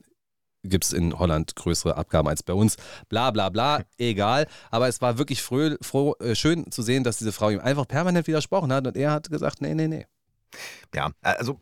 [0.64, 2.78] gibt es in Holland größere Abgaben als bei uns.
[3.10, 4.48] Bla bla bla, egal.
[4.70, 7.88] Aber es war wirklich fröh, froh, äh, schön zu sehen, dass diese Frau ihm einfach
[7.88, 10.06] permanent widersprochen hat und er hat gesagt, nee, nee, nee.
[10.94, 11.60] Ja, also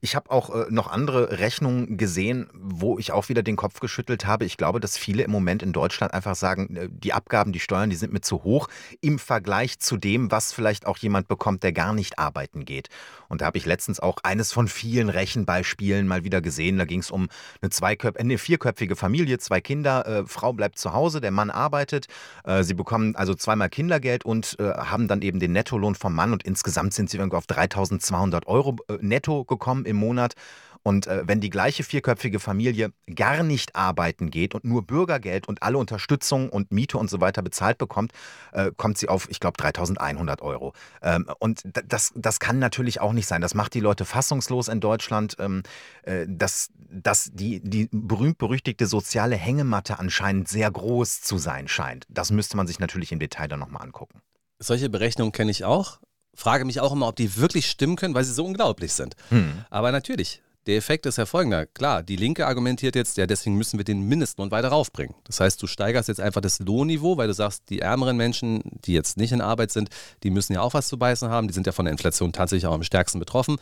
[0.00, 4.26] ich habe auch äh, noch andere Rechnungen gesehen, wo ich auch wieder den Kopf geschüttelt
[4.26, 4.44] habe.
[4.44, 7.90] Ich glaube, dass viele im Moment in Deutschland einfach sagen, äh, die Abgaben, die Steuern,
[7.90, 8.68] die sind mir zu hoch
[9.00, 12.88] im Vergleich zu dem, was vielleicht auch jemand bekommt, der gar nicht arbeiten geht.
[13.28, 16.78] Und da habe ich letztens auch eines von vielen Rechenbeispielen mal wieder gesehen.
[16.78, 17.28] Da ging es um
[17.60, 22.06] eine, zweiköp eine vierköpfige Familie, zwei Kinder, äh, Frau bleibt zu Hause, der Mann arbeitet.
[22.44, 26.32] Äh, sie bekommen also zweimal Kindergeld und äh, haben dann eben den Nettolohn vom Mann
[26.32, 30.34] und insgesamt sind sie irgendwo auf 3200 Euro netto gekommen im Monat.
[30.82, 35.62] Und äh, wenn die gleiche vierköpfige Familie gar nicht arbeiten geht und nur Bürgergeld und
[35.62, 38.12] alle Unterstützung und Miete und so weiter bezahlt bekommt,
[38.52, 40.72] äh, kommt sie auf, ich glaube, 3100 Euro.
[41.02, 43.40] Ähm, und das, das kann natürlich auch nicht sein.
[43.40, 45.62] Das macht die Leute fassungslos in Deutschland, ähm,
[46.02, 52.06] äh, dass, dass die, die berühmt-berüchtigte soziale Hängematte anscheinend sehr groß zu sein scheint.
[52.08, 54.20] Das müsste man sich natürlich im Detail dann nochmal angucken.
[54.58, 55.98] Solche Berechnungen kenne ich auch
[56.38, 59.16] frage mich auch immer, ob die wirklich stimmen können, weil sie so unglaublich sind.
[59.30, 59.64] Hm.
[59.70, 61.64] Aber natürlich, Der Effekt ist ja folgender.
[61.64, 65.14] Klar, die Linke argumentiert jetzt, ja, deswegen müssen wir den Mindestlohn weiter raufbringen.
[65.24, 68.92] Das heißt, du steigerst jetzt einfach das Lohnniveau, weil du sagst, die ärmeren Menschen, die
[68.92, 69.88] jetzt nicht in Arbeit sind,
[70.24, 71.48] die müssen ja auch was zu beißen haben.
[71.48, 73.56] Die sind ja von der Inflation tatsächlich auch am stärksten betroffen.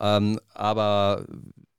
[0.00, 1.26] Ähm, aber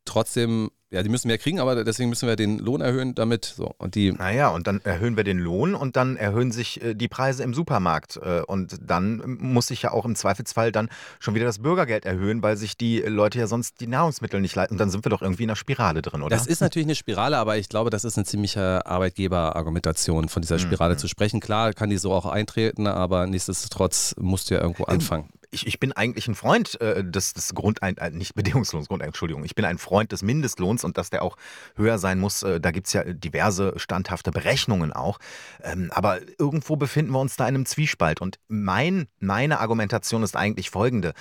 [0.06, 3.76] trotzdem ja, die müssen mehr kriegen, aber deswegen müssen wir den Lohn erhöhen, damit so.
[3.78, 4.12] Und die.
[4.12, 7.54] Naja, und dann erhöhen wir den Lohn und dann erhöhen sich äh, die Preise im
[7.54, 8.18] Supermarkt.
[8.18, 12.42] Äh, und dann muss sich ja auch im Zweifelsfall dann schon wieder das Bürgergeld erhöhen,
[12.42, 14.74] weil sich die Leute ja sonst die Nahrungsmittel nicht leisten.
[14.74, 16.36] Und dann sind wir doch irgendwie in einer Spirale drin, oder?
[16.36, 20.58] Das ist natürlich eine Spirale, aber ich glaube, das ist eine ziemliche Arbeitgeberargumentation, von dieser
[20.58, 21.00] Spirale mhm.
[21.00, 21.40] zu sprechen.
[21.40, 25.80] Klar kann die so auch eintreten, aber nichtsdestotrotz musst du ja irgendwo anfangen ich, ich
[25.80, 29.66] bin eigentlich ein Freund äh, des, des Grundein, äh, nicht Bedingungslohns, Grund, Entschuldigung, ich bin
[29.66, 31.38] ein Freund des Mindestlohns und dass der auch
[31.76, 35.20] höher sein muss, äh, da gibt es ja diverse standhafte Berechnungen auch.
[35.64, 38.22] Ähm, aber irgendwo befinden wir uns da in einem Zwiespalt.
[38.22, 41.14] Und mein, meine Argumentation ist eigentlich folgende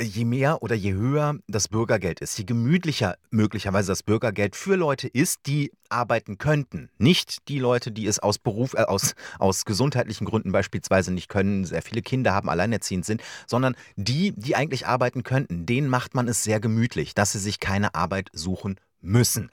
[0.00, 5.08] je mehr oder je höher das Bürgergeld ist, je gemütlicher möglicherweise das Bürgergeld für Leute
[5.08, 6.90] ist, die arbeiten könnten.
[6.98, 11.64] Nicht die Leute, die es aus Beruf, äh, aus, aus gesundheitlichen Gründen beispielsweise nicht können,
[11.64, 16.28] sehr viele Kinder haben, alleinerziehend sind, sondern die, die eigentlich arbeiten könnten, denen macht man
[16.28, 19.50] es sehr gemütlich, dass sie sich keine Arbeit suchen müssen.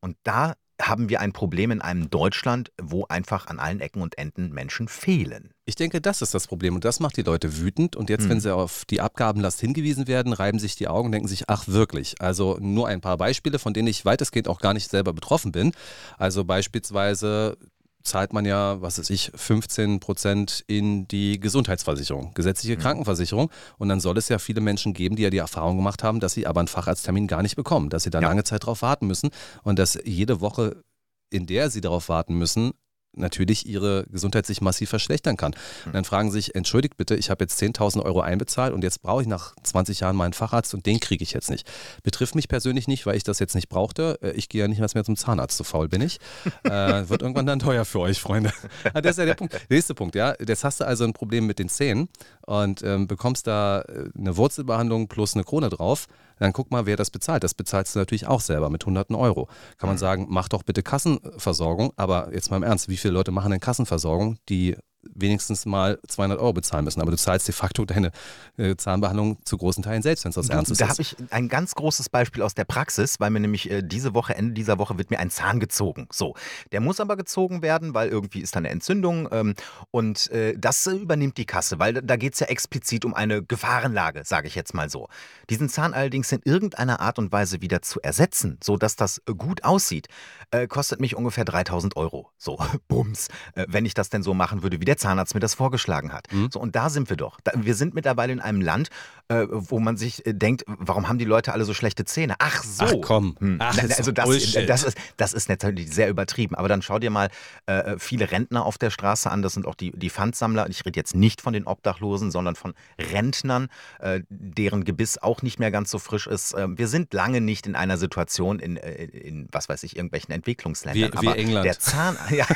[0.00, 4.18] Und da haben wir ein Problem in einem Deutschland, wo einfach an allen Ecken und
[4.18, 5.50] Enden Menschen fehlen.
[5.66, 7.96] Ich denke, das ist das Problem und das macht die Leute wütend.
[7.96, 8.30] Und jetzt, hm.
[8.30, 11.68] wenn sie auf die Abgabenlast hingewiesen werden, reiben sich die Augen und denken sich, ach
[11.68, 12.20] wirklich.
[12.20, 15.72] Also nur ein paar Beispiele, von denen ich weitestgehend auch gar nicht selber betroffen bin.
[16.18, 17.56] Also beispielsweise
[18.04, 22.80] zahlt man ja, was weiß ich, 15 Prozent in die Gesundheitsversicherung, gesetzliche mhm.
[22.80, 23.50] Krankenversicherung.
[23.78, 26.34] Und dann soll es ja viele Menschen geben, die ja die Erfahrung gemacht haben, dass
[26.34, 28.28] sie aber einen Facharzttermin gar nicht bekommen, dass sie da ja.
[28.28, 29.30] lange Zeit darauf warten müssen
[29.62, 30.82] und dass jede Woche,
[31.30, 32.72] in der sie darauf warten müssen,
[33.16, 35.54] natürlich ihre Gesundheit sich massiv verschlechtern kann.
[35.86, 39.02] Und dann fragen sie sich, entschuldigt bitte, ich habe jetzt 10.000 Euro einbezahlt und jetzt
[39.02, 41.70] brauche ich nach 20 Jahren meinen Facharzt und den kriege ich jetzt nicht.
[42.02, 44.18] Betrifft mich persönlich nicht, weil ich das jetzt nicht brauchte.
[44.22, 46.18] Äh, ich gehe ja nicht mehr zum Zahnarzt, so faul bin ich.
[46.64, 48.52] äh, wird irgendwann dann teuer für euch, Freunde.
[48.92, 49.58] Ah, das ist ja der Punkt.
[49.68, 50.34] Nächste Punkt, ja.
[50.46, 52.08] Jetzt hast du also ein Problem mit den Zähnen
[52.46, 56.06] und ähm, bekommst da äh, eine Wurzelbehandlung plus eine Krone drauf
[56.44, 57.42] dann guck mal, wer das bezahlt.
[57.42, 59.48] Das bezahlst du natürlich auch selber mit hunderten Euro.
[59.78, 60.00] Kann man mhm.
[60.00, 63.60] sagen, mach doch bitte Kassenversorgung, aber jetzt mal im Ernst, wie viele Leute machen denn
[63.60, 64.76] Kassenversorgung, die
[65.14, 67.00] wenigstens mal 200 Euro bezahlen müssen.
[67.00, 68.10] Aber du zahlst de facto deine
[68.56, 70.88] äh, Zahnbehandlung zu großen Teilen selbst, wenn es was Ernstes da ist.
[70.88, 74.14] Da habe ich ein ganz großes Beispiel aus der Praxis, weil mir nämlich äh, diese
[74.14, 76.08] Woche, Ende dieser Woche, wird mir ein Zahn gezogen.
[76.12, 76.34] So,
[76.72, 79.54] der muss aber gezogen werden, weil irgendwie ist da eine Entzündung ähm,
[79.90, 84.22] und äh, das übernimmt die Kasse, weil da geht es ja explizit um eine Gefahrenlage,
[84.24, 85.08] sage ich jetzt mal so.
[85.50, 90.08] Diesen Zahn allerdings in irgendeiner Art und Weise wieder zu ersetzen, sodass das gut aussieht,
[90.50, 92.30] äh, kostet mich ungefähr 3000 Euro.
[92.38, 95.54] So, bums, äh, wenn ich das denn so machen würde, wie der Zahnarzt mir das
[95.54, 96.32] vorgeschlagen hat.
[96.32, 96.50] Mhm.
[96.52, 97.40] So, und da sind wir doch.
[97.42, 98.90] Da, wir sind mittlerweile in einem Land,
[99.28, 102.34] äh, wo man sich äh, denkt, warum haben die Leute alle so schlechte Zähne?
[102.38, 102.84] Ach so.
[102.84, 103.36] Ach komm.
[103.38, 103.56] Hm.
[103.58, 104.28] Ach, also das,
[104.66, 106.54] das, ist, das ist natürlich sehr übertrieben.
[106.54, 107.30] Aber dann schau dir mal
[107.66, 109.40] äh, viele Rentner auf der Straße an.
[109.40, 110.68] Das sind auch die, die Pfandsammler.
[110.68, 113.68] Ich rede jetzt nicht von den Obdachlosen, sondern von Rentnern,
[114.00, 116.54] äh, deren Gebiss auch nicht mehr ganz so frisch ist.
[116.56, 120.34] Ähm, wir sind lange nicht in einer Situation in, äh, in was weiß ich, irgendwelchen
[120.34, 121.12] Entwicklungsländern.
[121.12, 121.64] Wie, wie Aber England.
[121.64, 122.46] Der Zahn, ja,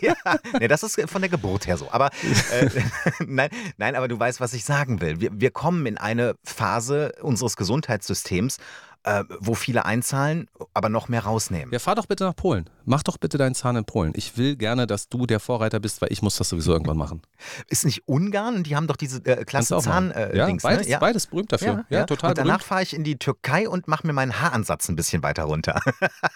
[0.00, 0.14] ja
[0.58, 1.90] nee, das ist von der Geburt her so.
[1.90, 2.10] Aber
[2.50, 2.68] äh,
[3.26, 3.48] nein,
[3.78, 5.20] nein, aber du weißt, was ich sagen will.
[5.20, 8.58] Wir, wir kommen in eine Phase unseres Gesundheitssystems,
[9.04, 11.72] äh, wo viele einzahlen, aber noch mehr rausnehmen.
[11.72, 12.68] Ja, fahr doch bitte nach Polen.
[12.84, 14.12] Mach doch bitte deinen Zahn in Polen.
[14.14, 17.22] Ich will gerne, dass du der Vorreiter bist, weil ich muss das sowieso irgendwann machen.
[17.68, 18.62] Ist nicht Ungarn?
[18.62, 20.70] Die haben doch diese äh, klasse Zahn äh, ja, Dings, ne?
[20.70, 20.92] beides, ne?
[20.92, 21.68] ja, beides berühmt dafür.
[21.68, 22.04] Ja, ja, ja.
[22.04, 25.22] total Und danach fahre ich in die Türkei und mache mir meinen Haaransatz ein bisschen
[25.22, 25.80] weiter runter.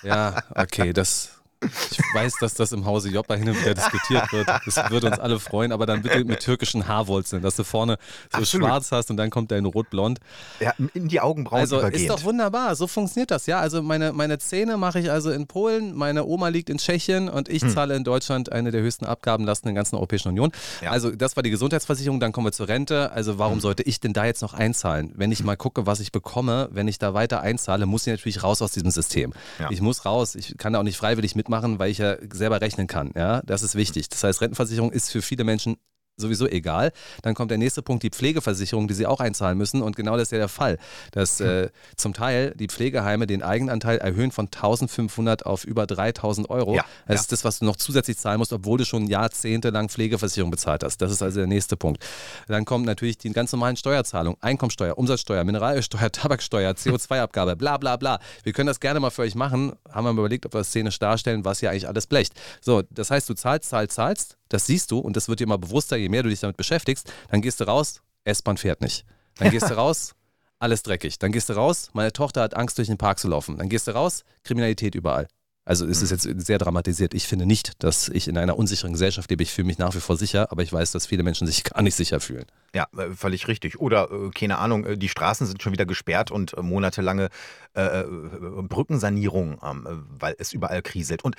[0.02, 4.48] ja, okay, das ich weiß, dass das im Hause Joppa hin und wieder diskutiert wird.
[4.66, 7.98] Das würde uns alle freuen, aber dann bitte mit türkischen Haarwurzeln, dass du vorne
[8.30, 8.66] so Absolut.
[8.66, 10.18] schwarz hast und dann kommt dein rot-blond.
[10.60, 12.02] Ja, in die Augenbrauen Also übergehend.
[12.02, 13.58] ist doch wunderbar, so funktioniert das, ja.
[13.58, 17.48] Also meine, meine Zähne mache ich also in Polen, meine Oma liegt in Tschechien und
[17.48, 17.70] ich hm.
[17.70, 20.52] zahle in Deutschland eine der höchsten Abgabenlasten in der ganzen Europäischen Union.
[20.82, 20.90] Ja.
[20.90, 23.12] Also das war die Gesundheitsversicherung, dann kommen wir zur Rente.
[23.12, 23.60] Also warum hm.
[23.60, 25.12] sollte ich denn da jetzt noch einzahlen?
[25.16, 25.46] Wenn ich hm.
[25.46, 28.72] mal gucke, was ich bekomme, wenn ich da weiter einzahle, muss ich natürlich raus aus
[28.72, 29.32] diesem System.
[29.58, 29.70] Ja.
[29.70, 32.86] Ich muss raus, ich kann da auch nicht freiwillig mitmachen, weil ich ja selber rechnen
[32.86, 33.12] kann.
[33.14, 34.08] Ja, das ist wichtig.
[34.08, 35.76] Das heißt, Rentenversicherung ist für viele Menschen
[36.16, 36.92] sowieso egal.
[37.22, 39.82] Dann kommt der nächste Punkt, die Pflegeversicherung, die sie auch einzahlen müssen.
[39.82, 40.78] Und genau das ist ja der Fall,
[41.12, 46.74] dass äh, zum Teil die Pflegeheime den Eigenanteil erhöhen von 1500 auf über 3000 Euro.
[46.74, 47.20] Ja, das ja.
[47.20, 50.98] ist das, was du noch zusätzlich zahlen musst, obwohl du schon jahrzehntelang Pflegeversicherung bezahlt hast.
[50.98, 52.02] Das ist also der nächste Punkt.
[52.48, 58.18] Dann kommt natürlich die ganz normalen Steuerzahlungen, Einkommensteuer, Umsatzsteuer, Mineralsteuer, Tabaksteuer, CO2-Abgabe, bla bla bla.
[58.42, 59.72] Wir können das gerne mal für euch machen.
[59.90, 62.32] Haben wir mal überlegt, ob wir das szenisch darstellen, was hier eigentlich alles blecht.
[62.62, 65.58] So, das heißt, du zahlst, zahlst, zahlst, das siehst du und das wird dir immer
[65.58, 67.12] bewusster, je mehr du dich damit beschäftigst.
[67.30, 69.04] Dann gehst du raus, S-Bahn fährt nicht.
[69.38, 70.14] Dann gehst du raus,
[70.58, 71.18] alles dreckig.
[71.18, 73.58] Dann gehst du raus, meine Tochter hat Angst, durch den Park zu laufen.
[73.58, 75.28] Dann gehst du raus, Kriminalität überall.
[75.66, 76.30] Also es ist mhm.
[76.36, 77.12] jetzt sehr dramatisiert.
[77.12, 79.42] Ich finde nicht, dass ich in einer unsicheren Gesellschaft lebe.
[79.42, 81.82] Ich fühle mich nach wie vor sicher, aber ich weiß, dass viele Menschen sich gar
[81.82, 82.46] nicht sicher fühlen.
[82.76, 83.80] Ja, äh, völlig richtig.
[83.80, 87.30] Oder, äh, keine Ahnung, äh, die Straßen sind schon wieder gesperrt und monatelange
[87.74, 91.24] äh, Brückensanierung, ähm, weil es überall kriselt.
[91.24, 91.36] Und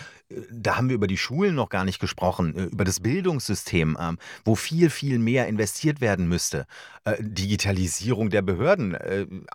[0.52, 4.56] da haben wir über die Schulen noch gar nicht gesprochen, über das Bildungssystem, ähm, wo
[4.56, 6.66] viel, viel mehr investiert werden müsste.
[7.20, 8.98] Digitalisierung der Behörden,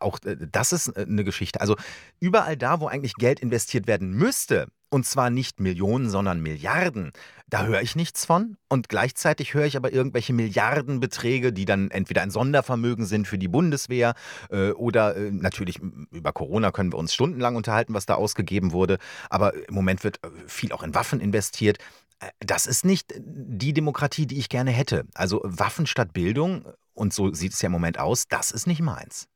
[0.01, 1.61] auch das ist eine Geschichte.
[1.61, 1.77] Also
[2.19, 4.62] überall da, wo eigentlich Geld investiert werden müsste,
[4.93, 7.13] und zwar nicht Millionen, sondern Milliarden.
[7.49, 8.59] Da höre ich nichts von.
[8.69, 13.49] Und gleichzeitig höre ich aber irgendwelche Milliardenbeträge, die dann entweder ein Sondervermögen sind für die
[13.49, 14.15] Bundeswehr
[14.51, 18.99] äh, oder äh, natürlich über Corona können wir uns stundenlang unterhalten, was da ausgegeben wurde.
[19.31, 21.79] Aber im Moment wird äh, viel auch in Waffen investiert.
[22.21, 25.07] Äh, das ist nicht die Demokratie, die ich gerne hätte.
[25.15, 28.83] Also Waffen statt Bildung, und so sieht es ja im Moment aus, das ist nicht
[28.83, 29.27] meins.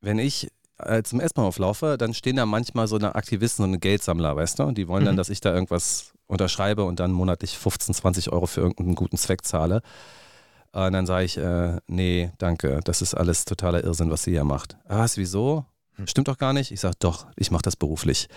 [0.00, 0.48] Wenn ich
[0.78, 4.64] äh, zum S-Bahnhof laufe, dann stehen da manchmal so eine Aktivisten und Geldsammler, weißt du?
[4.64, 5.18] Und die wollen dann, mhm.
[5.18, 9.44] dass ich da irgendwas unterschreibe und dann monatlich 15, 20 Euro für irgendeinen guten Zweck
[9.44, 9.82] zahle.
[10.72, 14.44] Und dann sage ich, äh, nee, danke, das ist alles totaler Irrsinn, was sie hier
[14.44, 14.76] macht.
[14.86, 15.64] Ah, was, wieso?
[15.96, 16.06] Hm.
[16.06, 16.70] Stimmt doch gar nicht.
[16.70, 18.28] Ich sage, doch, ich mache das beruflich.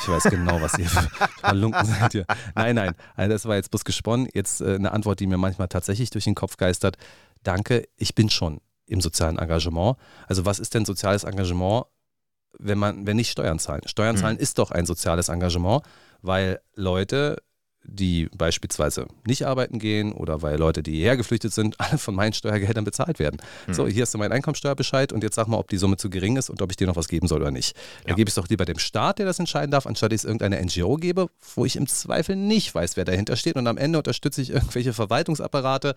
[0.00, 1.08] Ich weiß genau, was ihr für
[1.42, 2.14] Halunken seid.
[2.14, 2.26] Ihr.
[2.54, 4.28] Nein, nein, also das war jetzt bloß gesponnen.
[4.32, 6.96] Jetzt äh, eine Antwort, die mir manchmal tatsächlich durch den Kopf geistert.
[7.42, 9.96] Danke, ich bin schon im sozialen Engagement.
[10.26, 11.86] Also was ist denn soziales Engagement,
[12.58, 13.82] wenn man, wenn nicht Steuern zahlen?
[13.86, 14.42] Steuern zahlen mhm.
[14.42, 15.82] ist doch ein soziales Engagement,
[16.22, 17.36] weil Leute,
[17.82, 22.32] die beispielsweise nicht arbeiten gehen oder weil Leute, die hierher geflüchtet sind, alle von meinen
[22.32, 23.40] Steuergeldern bezahlt werden.
[23.68, 23.74] Mhm.
[23.74, 26.36] So, hier hast du meinen Einkommensteuerbescheid und jetzt sag mal, ob die Summe zu gering
[26.36, 27.76] ist und ob ich dir noch was geben soll oder nicht.
[28.02, 28.14] Dann ja.
[28.16, 30.60] gebe ich es doch lieber dem Staat, der das entscheiden darf, anstatt ich es irgendeiner
[30.60, 34.42] NGO gebe, wo ich im Zweifel nicht weiß, wer dahinter steht und am Ende unterstütze
[34.42, 35.94] ich irgendwelche Verwaltungsapparate,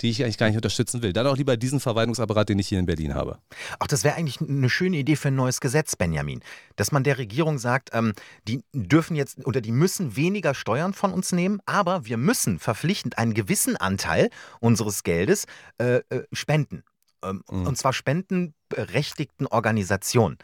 [0.00, 1.12] die ich eigentlich gar nicht unterstützen will.
[1.12, 3.38] Dann auch lieber diesen Verwaltungsapparat, den ich hier in Berlin habe.
[3.78, 6.40] Ach, das wäre eigentlich eine schöne Idee für ein neues Gesetz, Benjamin.
[6.76, 8.12] Dass man der Regierung sagt, ähm,
[8.48, 13.18] die dürfen jetzt oder die müssen weniger Steuern von uns nehmen, aber wir müssen verpflichtend
[13.18, 14.30] einen gewissen Anteil
[14.60, 15.46] unseres Geldes
[15.78, 16.84] äh, äh, spenden.
[17.22, 17.66] Ähm, mhm.
[17.66, 20.38] Und zwar spendenberechtigten Organisationen.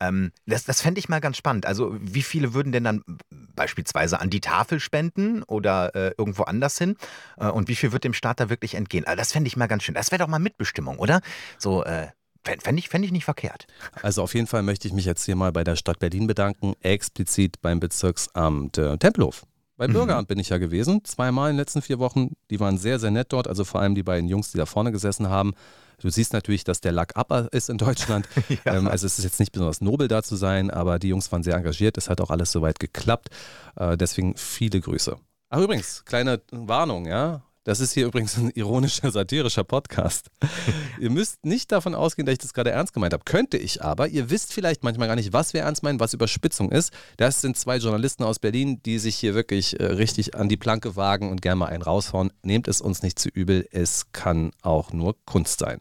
[0.00, 1.66] Ähm, das das fände ich mal ganz spannend.
[1.66, 3.02] Also, wie viele würden denn dann
[3.54, 6.96] beispielsweise an die Tafel spenden oder äh, irgendwo anders hin?
[7.38, 9.06] Äh, und wie viel wird dem Staat da wirklich entgehen?
[9.06, 9.94] Also, das fände ich mal ganz schön.
[9.94, 11.20] Das wäre doch mal Mitbestimmung, oder?
[11.58, 12.08] So, äh,
[12.42, 13.66] Fände ich, fänd ich nicht verkehrt.
[14.00, 16.72] Also auf jeden Fall möchte ich mich jetzt hier mal bei der Stadt Berlin bedanken,
[16.80, 19.44] explizit beim Bezirksamt äh, Tempelhof.
[19.80, 19.94] Beim mhm.
[19.94, 22.36] Bürgeramt bin ich ja gewesen, zweimal in den letzten vier Wochen.
[22.50, 23.48] Die waren sehr, sehr nett dort.
[23.48, 25.54] Also vor allem die beiden Jungs, die da vorne gesessen haben.
[26.02, 28.28] Du siehst natürlich, dass der Lack ab ist in Deutschland.
[28.66, 28.74] ja.
[28.74, 31.42] ähm, also es ist jetzt nicht besonders nobel da zu sein, aber die Jungs waren
[31.42, 31.96] sehr engagiert.
[31.96, 33.30] Es hat auch alles soweit geklappt.
[33.76, 35.16] Äh, deswegen viele Grüße.
[35.48, 37.40] Ach übrigens, kleine Warnung, ja.
[37.64, 40.28] Das ist hier übrigens ein ironischer, satirischer Podcast.
[40.98, 43.24] ihr müsst nicht davon ausgehen, dass ich das gerade ernst gemeint habe.
[43.24, 44.08] Könnte ich aber.
[44.08, 46.90] Ihr wisst vielleicht manchmal gar nicht, was wir ernst meinen, was Überspitzung ist.
[47.18, 50.96] Das sind zwei Journalisten aus Berlin, die sich hier wirklich äh, richtig an die Planke
[50.96, 52.32] wagen und gerne mal einen raushauen.
[52.42, 53.68] Nehmt es uns nicht zu übel.
[53.72, 55.80] Es kann auch nur Kunst sein.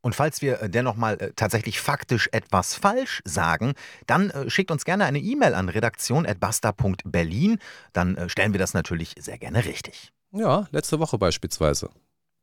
[0.00, 3.74] Und falls wir äh, dennoch mal äh, tatsächlich faktisch etwas falsch sagen,
[4.06, 7.58] dann äh, schickt uns gerne eine E-Mail an redaktion.basta.berlin.
[7.92, 10.12] Dann äh, stellen wir das natürlich sehr gerne richtig.
[10.32, 11.90] Ja, letzte Woche beispielsweise.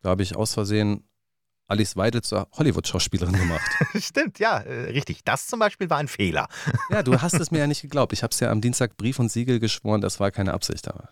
[0.01, 1.03] Da habe ich aus Versehen
[1.67, 3.69] Alice Weidel zur Hollywood-Schauspielerin gemacht.
[3.99, 5.23] Stimmt, ja, äh, richtig.
[5.23, 6.47] Das zum Beispiel war ein Fehler.
[6.89, 8.13] ja, du hast es mir ja nicht geglaubt.
[8.13, 10.87] Ich habe es ja am Dienstag Brief und Siegel geschworen, das war keine Absicht.
[10.87, 11.09] Aber.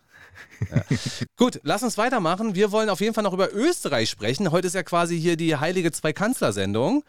[1.38, 2.56] Gut, lass uns weitermachen.
[2.56, 4.52] Wir wollen auf jeden Fall noch über Österreich sprechen.
[4.52, 7.04] Heute ist ja quasi hier die heilige Zwei-Kanzler-Sendung.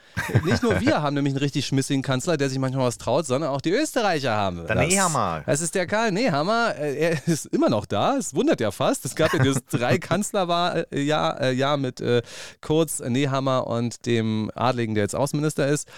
[0.44, 3.50] Nicht nur wir haben nämlich einen richtig schmissigen Kanzler, der sich manchmal was traut, sondern
[3.50, 4.66] auch die Österreicher haben.
[4.66, 5.42] Der Nehammer.
[5.46, 6.74] Das ist der Karl Nehammer.
[6.76, 8.16] Äh, er ist immer noch da.
[8.16, 9.04] Es wundert ja fast.
[9.04, 12.22] Es gab ja dieses drei Kanzlerjahr äh, Jahr mit äh,
[12.60, 15.88] Kurz, Nehammer und dem Adligen, der jetzt Außenminister ist.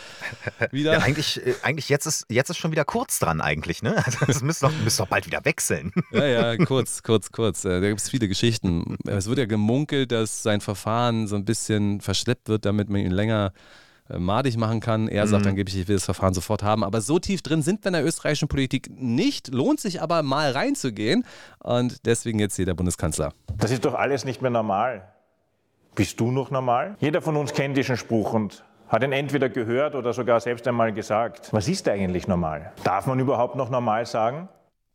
[0.70, 0.94] Wieder.
[0.94, 3.82] Ja, eigentlich, eigentlich jetzt, ist, jetzt ist schon wieder Kurz dran eigentlich.
[3.82, 3.96] Ne?
[4.06, 5.90] Also das müsste doch, müsste doch bald wieder wechseln.
[6.12, 7.64] Ja, ja, kurz, kurz, kurz kurz.
[7.64, 8.96] Äh, da gibt es viele Geschichten.
[9.06, 13.10] Es wird ja gemunkelt, dass sein Verfahren so ein bisschen verschleppt wird, damit man ihn
[13.10, 13.52] länger
[14.10, 15.08] äh, madig machen kann.
[15.08, 15.50] Er sagt mhm.
[15.50, 16.84] angeblich, ich will das Verfahren sofort haben.
[16.84, 19.48] Aber so tief drin sind wir in der österreichischen Politik nicht.
[19.48, 21.24] Lohnt sich aber mal reinzugehen.
[21.60, 23.32] Und deswegen jetzt hier der Bundeskanzler.
[23.56, 25.08] Das ist doch alles nicht mehr normal.
[25.94, 26.96] Bist du noch normal?
[27.00, 30.92] Jeder von uns kennt diesen Spruch und hat ihn entweder gehört oder sogar selbst einmal
[30.92, 31.48] gesagt.
[31.52, 32.72] Was ist eigentlich normal?
[32.84, 34.48] Darf man überhaupt noch normal sagen?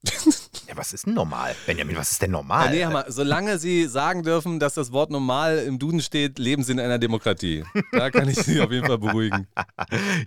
[0.67, 1.53] Ja, was ist denn normal?
[1.65, 2.67] Benjamin, was ist denn normal?
[2.67, 6.63] Ja, nee, Hammer, solange Sie sagen dürfen, dass das Wort normal im Duden steht, leben
[6.63, 7.65] Sie in einer Demokratie.
[7.91, 9.47] Da kann ich Sie auf jeden Fall beruhigen.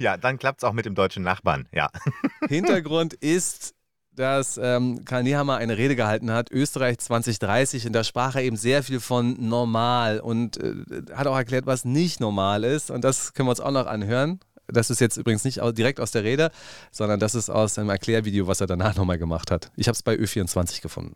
[0.00, 1.88] Ja, dann klappt es auch mit dem deutschen Nachbarn, ja.
[2.48, 3.74] Hintergrund ist,
[4.12, 8.56] dass ähm, Karl Nehammer eine Rede gehalten hat, Österreich 2030, und da sprach er eben
[8.56, 10.74] sehr viel von normal und äh,
[11.14, 12.90] hat auch erklärt, was nicht normal ist.
[12.90, 14.40] Und das können wir uns auch noch anhören.
[14.66, 16.50] Das ist jetzt übrigens nicht direkt aus der Rede,
[16.90, 19.70] sondern das ist aus einem Erklärvideo, was er danach nochmal gemacht hat.
[19.76, 21.14] Ich habe es bei Ö24 gefunden.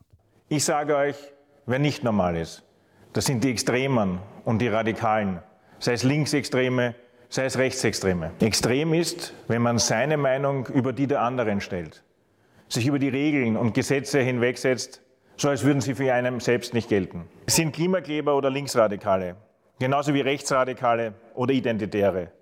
[0.49, 1.16] Ich sage euch,
[1.66, 2.62] wer nicht normal ist,
[3.12, 5.42] das sind die Extremen und die Radikalen,
[5.78, 6.94] sei es Linksextreme,
[7.30, 8.32] sei es Rechtsextreme.
[8.40, 12.03] Extrem ist, wenn man seine Meinung über die der anderen stellt,
[12.68, 15.03] sich über die Regeln und Gesetze hinwegsetzt,
[15.36, 17.28] so als würden sie für einen selbst nicht gelten.
[17.46, 19.36] Es sind Klimakleber oder Linksradikale,
[19.78, 22.32] genauso wie Rechtsradikale oder Identitäre.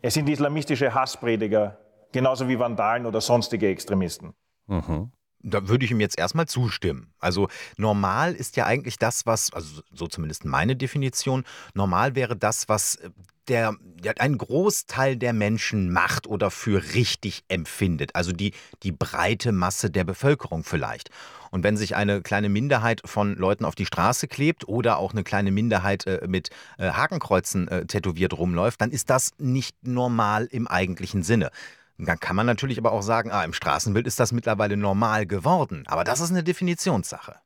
[0.00, 1.78] Es sind islamistische Hassprediger,
[2.12, 4.34] genauso wie Vandalen oder sonstige Extremisten.
[4.66, 5.12] Mhm.
[5.40, 7.12] Da würde ich ihm jetzt erstmal zustimmen.
[7.20, 12.68] Also normal ist ja eigentlich das, was, also so zumindest meine Definition, normal wäre das,
[12.68, 13.10] was äh,
[13.48, 18.14] der, der ein Großteil der Menschen macht oder für richtig empfindet.
[18.14, 21.10] Also die, die breite Masse der Bevölkerung vielleicht.
[21.50, 25.24] Und wenn sich eine kleine Minderheit von Leuten auf die Straße klebt oder auch eine
[25.24, 30.66] kleine Minderheit äh, mit äh, Hakenkreuzen äh, tätowiert rumläuft, dann ist das nicht normal im
[30.66, 31.50] eigentlichen Sinne.
[31.98, 35.84] Dann kann man natürlich aber auch sagen, ah, im Straßenbild ist das mittlerweile normal geworden.
[35.88, 37.36] Aber das ist eine Definitionssache.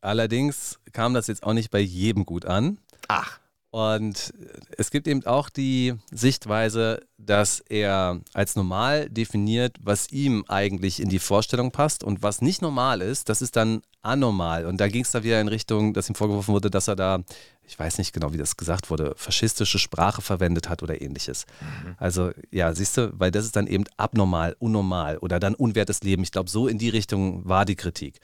[0.00, 2.78] Allerdings kam das jetzt auch nicht bei jedem gut an.
[3.06, 3.38] Ach.
[3.70, 4.32] Und
[4.78, 11.10] es gibt eben auch die Sichtweise, dass er als normal definiert, was ihm eigentlich in
[11.10, 14.64] die Vorstellung passt und was nicht normal ist, das ist dann anormal.
[14.64, 17.22] Und da ging es da wieder in Richtung, dass ihm vorgeworfen wurde, dass er da,
[17.62, 21.44] ich weiß nicht genau, wie das gesagt wurde, faschistische Sprache verwendet hat oder ähnliches.
[21.60, 21.94] Mhm.
[21.98, 26.22] Also ja, siehst du, weil das ist dann eben abnormal, unnormal oder dann unwertes Leben.
[26.22, 28.20] Ich glaube, so in die Richtung war die Kritik.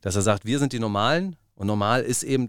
[0.00, 2.48] Dass er sagt, wir sind die Normalen und normal ist eben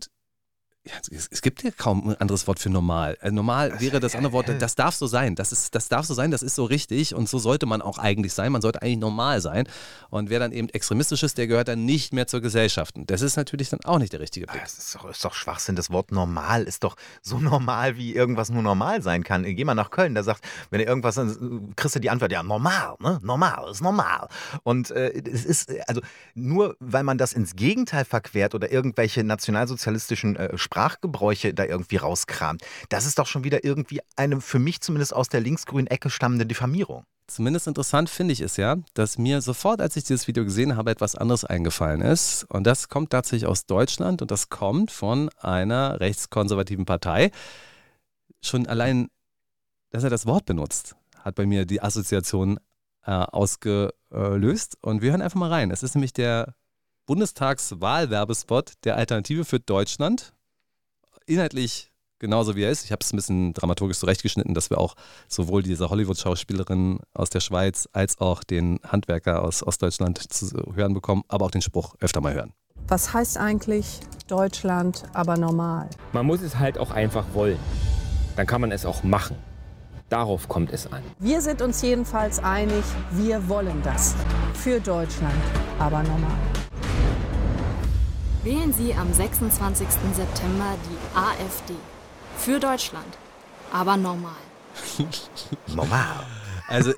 [1.11, 3.17] es gibt ja kaum ein anderes Wort für normal.
[3.21, 5.36] Äh, normal wäre das andere Wort, das darf so sein.
[5.36, 7.97] Das, ist, das darf so sein, das ist so richtig und so sollte man auch
[7.97, 8.51] eigentlich sein.
[8.51, 9.67] Man sollte eigentlich normal sein.
[10.09, 12.95] Und wer dann eben extremistisch ist, der gehört dann nicht mehr zur Gesellschaft.
[12.95, 14.61] Und das ist natürlich dann auch nicht der richtige Blick.
[14.61, 15.75] Das ist doch, ist doch Schwachsinn.
[15.75, 19.43] Das Wort normal ist doch so normal, wie irgendwas nur normal sein kann.
[19.43, 22.43] Geh mal nach Köln, da sagt, wenn du irgendwas, dann kriegst du die Antwort, ja,
[22.43, 23.19] normal, ne?
[23.23, 24.28] Normal, ist normal.
[24.63, 26.01] Und äh, es ist, also
[26.34, 31.95] nur weil man das ins Gegenteil verquert oder irgendwelche nationalsozialistischen äh, Sprachen Sprachgebräuche da irgendwie
[31.95, 32.61] rauskramt.
[32.89, 36.45] Das ist doch schon wieder irgendwie eine für mich zumindest aus der linksgrünen Ecke stammende
[36.45, 37.03] Diffamierung.
[37.25, 40.91] Zumindest interessant finde ich es ja, dass mir sofort, als ich dieses Video gesehen habe,
[40.91, 42.43] etwas anderes eingefallen ist.
[42.49, 47.32] Und das kommt tatsächlich aus Deutschland und das kommt von einer rechtskonservativen Partei.
[48.43, 49.07] Schon allein,
[49.89, 52.59] dass er das Wort benutzt, hat bei mir die Assoziation
[53.03, 54.78] äh, ausgelöst.
[54.82, 55.71] Und wir hören einfach mal rein.
[55.71, 56.53] Es ist nämlich der
[57.07, 60.34] Bundestagswahlwerbespot der Alternative für Deutschland
[61.28, 62.86] inhaltlich genauso wie er ist.
[62.86, 64.95] Ich habe es ein bisschen dramaturgisch zurechtgeschnitten, dass wir auch
[65.28, 71.23] sowohl diese Hollywood-Schauspielerin aus der Schweiz als auch den Handwerker aus Ostdeutschland zu hören bekommen,
[71.28, 72.53] aber auch den Spruch öfter mal hören.
[72.88, 75.89] Was heißt eigentlich Deutschland aber normal?
[76.13, 77.59] Man muss es halt auch einfach wollen.
[78.36, 79.36] Dann kann man es auch machen.
[80.09, 81.03] Darauf kommt es an.
[81.19, 84.15] Wir sind uns jedenfalls einig, wir wollen das.
[84.53, 85.36] Für Deutschland
[85.80, 86.38] aber normal.
[88.48, 89.86] Wählen Sie am 26.
[90.16, 91.74] September die AfD.
[92.38, 93.18] Für Deutschland.
[93.74, 94.39] Aber normal.
[95.76, 96.26] normal.
[96.70, 96.93] Also,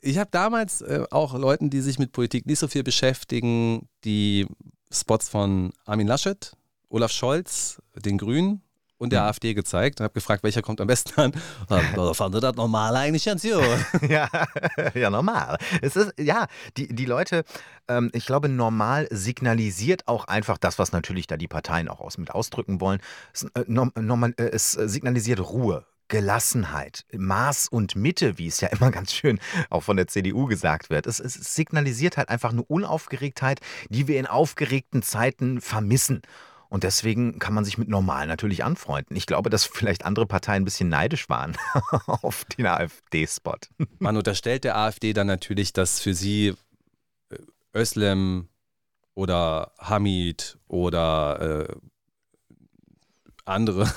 [0.00, 4.46] ich habe damals äh, auch Leuten, die sich mit Politik nicht so viel beschäftigen, die
[4.90, 6.56] Spots von Armin Laschet,
[6.88, 8.62] Olaf Scholz, den Grünen
[8.98, 9.28] und der mhm.
[9.28, 11.32] AfD gezeigt und habe gefragt, welcher kommt am besten an.
[11.68, 11.80] Da
[12.14, 13.62] fand er das normal eigentlich ganz gut.
[14.08, 14.28] ja,
[14.94, 15.56] ja, normal.
[15.80, 16.46] Es ist, ja,
[16.76, 17.44] die, die Leute,
[17.88, 22.18] ähm, ich glaube, normal signalisiert auch einfach das, was natürlich da die Parteien auch aus,
[22.18, 23.00] mit ausdrücken wollen.
[23.32, 28.90] Es, äh, normal, äh, es signalisiert Ruhe, Gelassenheit, Maß und Mitte, wie es ja immer
[28.90, 29.38] ganz schön
[29.70, 31.06] auch von der CDU gesagt wird.
[31.06, 36.22] Es, es, signalisiert halt einfach eine Unaufgeregtheit, die wir in aufgeregten Zeiten vermissen.
[36.68, 39.16] Und deswegen kann man sich mit Normal natürlich anfreunden.
[39.16, 41.56] Ich glaube, dass vielleicht andere Parteien ein bisschen neidisch waren
[42.06, 43.58] auf den AfD-Spot.
[43.98, 46.54] Man unterstellt der AfD dann natürlich, dass für sie
[47.30, 47.36] äh,
[47.74, 48.48] Özlem
[49.14, 51.74] oder Hamid oder äh,
[53.48, 53.90] andere,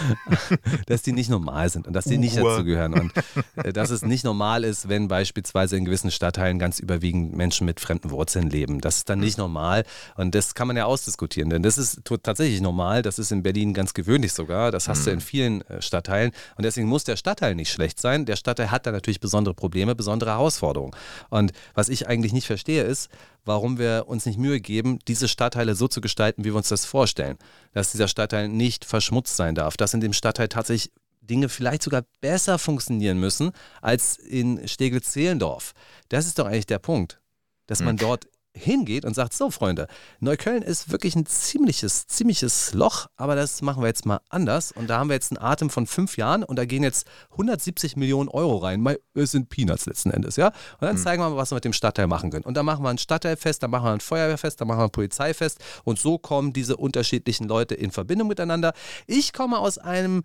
[0.86, 2.94] dass die nicht normal sind und dass die nicht dazu gehören.
[2.94, 3.12] Und
[3.56, 7.80] äh, dass es nicht normal ist, wenn beispielsweise in gewissen Stadtteilen ganz überwiegend Menschen mit
[7.80, 8.80] fremden Wurzeln leben.
[8.80, 9.84] Das ist dann nicht normal
[10.16, 13.02] und das kann man ja ausdiskutieren, denn das ist tatsächlich normal.
[13.02, 14.70] Das ist in Berlin ganz gewöhnlich sogar.
[14.70, 18.24] Das hast du in vielen äh, Stadtteilen und deswegen muss der Stadtteil nicht schlecht sein.
[18.26, 20.94] Der Stadtteil hat da natürlich besondere Probleme, besondere Herausforderungen.
[21.30, 23.10] Und was ich eigentlich nicht verstehe ist,
[23.44, 26.84] warum wir uns nicht Mühe geben, diese Stadtteile so zu gestalten, wie wir uns das
[26.84, 27.38] vorstellen.
[27.72, 30.92] Dass dieser Stadtteil nicht verschmutzt sein darf, dass in dem Stadtteil tatsächlich
[31.22, 35.72] Dinge vielleicht sogar besser funktionieren müssen als in Steglitz-Zehlendorf.
[36.08, 37.20] Das ist doch eigentlich der Punkt,
[37.66, 37.98] dass man hm.
[37.98, 39.86] dort hingeht und sagt, so Freunde,
[40.20, 44.72] Neukölln ist wirklich ein ziemliches, ziemliches Loch, aber das machen wir jetzt mal anders.
[44.72, 47.96] Und da haben wir jetzt einen Atem von fünf Jahren und da gehen jetzt 170
[47.96, 48.86] Millionen Euro rein.
[49.14, 50.48] Es sind Peanuts letzten Endes, ja.
[50.48, 51.00] Und dann mhm.
[51.00, 52.44] zeigen wir mal, was wir mit dem Stadtteil machen können.
[52.44, 54.90] Und dann machen wir ein Stadtteilfest, dann machen wir ein Feuerwehrfest, dann machen wir ein
[54.90, 55.58] Polizeifest.
[55.84, 58.74] Und so kommen diese unterschiedlichen Leute in Verbindung miteinander.
[59.06, 60.24] Ich komme aus einem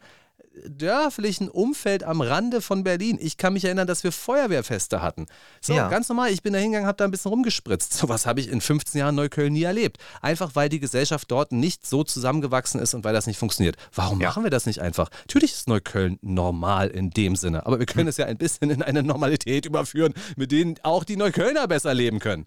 [0.66, 3.18] dörflichen Umfeld am Rande von Berlin.
[3.22, 5.28] Ich kann mich erinnern, dass wir Feuerwehrfeste hatten.
[5.62, 5.90] So, ja.
[5.90, 6.32] ganz normal.
[6.32, 7.94] Ich bin da hingegangen, habe da ein bisschen rumgespritzt.
[7.98, 9.98] So was habe ich in 15 Jahren Neukölln nie erlebt.
[10.22, 13.76] Einfach weil die Gesellschaft dort nicht so zusammengewachsen ist und weil das nicht funktioniert.
[13.94, 14.28] Warum ja.
[14.28, 15.10] machen wir das nicht einfach?
[15.22, 18.10] Natürlich ist Neukölln normal in dem Sinne, aber wir können hm.
[18.10, 22.20] es ja ein bisschen in eine Normalität überführen, mit denen auch die Neuköllner besser leben
[22.20, 22.46] können.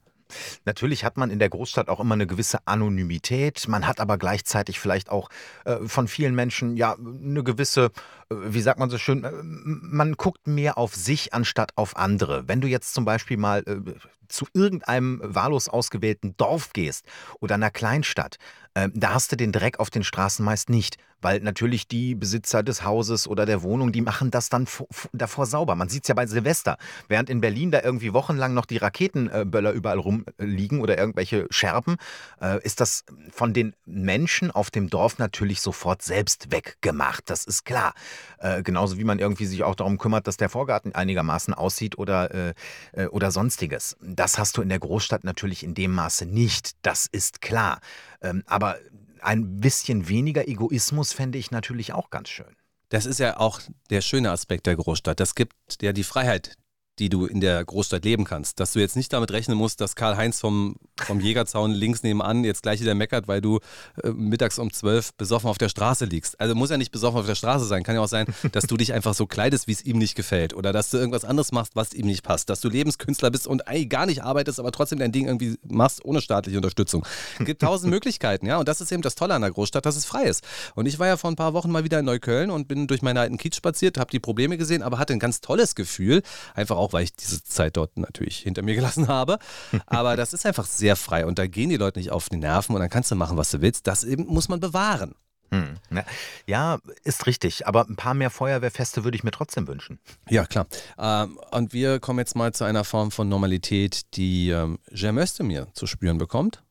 [0.64, 3.68] Natürlich hat man in der Großstadt auch immer eine gewisse Anonymität.
[3.68, 5.28] Man hat aber gleichzeitig vielleicht auch
[5.64, 7.86] äh, von vielen Menschen ja eine gewisse,
[8.30, 12.48] äh, wie sagt man so schön, äh, man guckt mehr auf sich anstatt auf andere.
[12.48, 13.92] Wenn du jetzt zum Beispiel mal äh,
[14.30, 17.04] zu irgendeinem wahllos ausgewählten Dorf gehst
[17.40, 18.36] oder einer Kleinstadt,
[18.74, 22.62] ähm, da hast du den Dreck auf den Straßen meist nicht, weil natürlich die Besitzer
[22.62, 24.66] des Hauses oder der Wohnung, die machen das dann
[25.12, 25.74] davor sauber.
[25.74, 26.78] Man sieht es ja bei Silvester.
[27.08, 31.96] Während in Berlin da irgendwie wochenlang noch die Raketenböller überall rumliegen oder irgendwelche Scherben,
[32.40, 37.28] äh, ist das von den Menschen auf dem Dorf natürlich sofort selbst weggemacht.
[37.28, 37.92] Das ist klar.
[38.38, 42.54] Äh, genauso wie man irgendwie sich auch darum kümmert, dass der Vorgarten einigermaßen aussieht oder,
[42.94, 43.96] äh, oder sonstiges.
[44.00, 46.76] Das hast du in der Großstadt natürlich in dem Maße nicht.
[46.82, 47.80] Das ist klar.
[48.22, 48.59] Ähm, aber
[49.22, 52.56] ein bisschen weniger Egoismus fände ich natürlich auch ganz schön.
[52.88, 55.20] Das ist ja auch der schöne Aspekt der Großstadt.
[55.20, 56.56] Das gibt ja die Freiheit,
[56.98, 58.58] die du in der Großstadt leben kannst.
[58.61, 60.76] Dass du jetzt nicht damit rechnen musst, dass Karl-Heinz vom,
[61.07, 63.61] vom Jägerzaun links nebenan jetzt gleich wieder meckert, weil du
[64.03, 66.40] äh, mittags um zwölf besoffen auf der Straße liegst.
[66.40, 67.82] Also muss ja nicht besoffen auf der Straße sein.
[67.82, 70.55] Kann ja auch sein, dass du dich einfach so kleidest, wie es ihm nicht gefällt.
[70.55, 72.51] Oder dass du irgendwas anderes machst, was ihm nicht passt.
[72.51, 76.05] Dass du Lebenskünstler bist und eigentlich gar nicht arbeitest, aber trotzdem dein Ding irgendwie machst,
[76.05, 77.05] ohne staatliche Unterstützung.
[77.38, 78.59] Es gibt tausend Möglichkeiten, ja.
[78.59, 80.44] Und das ist eben das Tolle an der Großstadt, dass es frei ist.
[80.74, 83.03] Und ich war ja vor ein paar Wochen mal wieder in Neukölln und bin durch
[83.03, 86.22] meine alten Kiez spaziert, habe die Probleme gesehen, aber hatte ein ganz tolles Gefühl.
[86.55, 89.38] Einfach auch, weil ich diese Zeit dort natürlich hinter mir gelassen habe.
[89.86, 92.74] Aber das ist einfach sehr frei und da gehen die Leute nicht auf die Nerven
[92.74, 93.86] und dann kannst du machen, was du willst.
[93.86, 95.14] Das eben muss man bewahren.
[95.53, 95.74] Hm.
[96.47, 97.66] Ja, ist richtig.
[97.66, 99.99] Aber ein paar mehr Feuerwehrfeste würde ich mir trotzdem wünschen.
[100.28, 100.66] Ja, klar.
[100.97, 105.68] Ähm, und wir kommen jetzt mal zu einer Form von Normalität, die ähm, Jem Özdemir
[105.74, 106.62] zu spüren bekommt.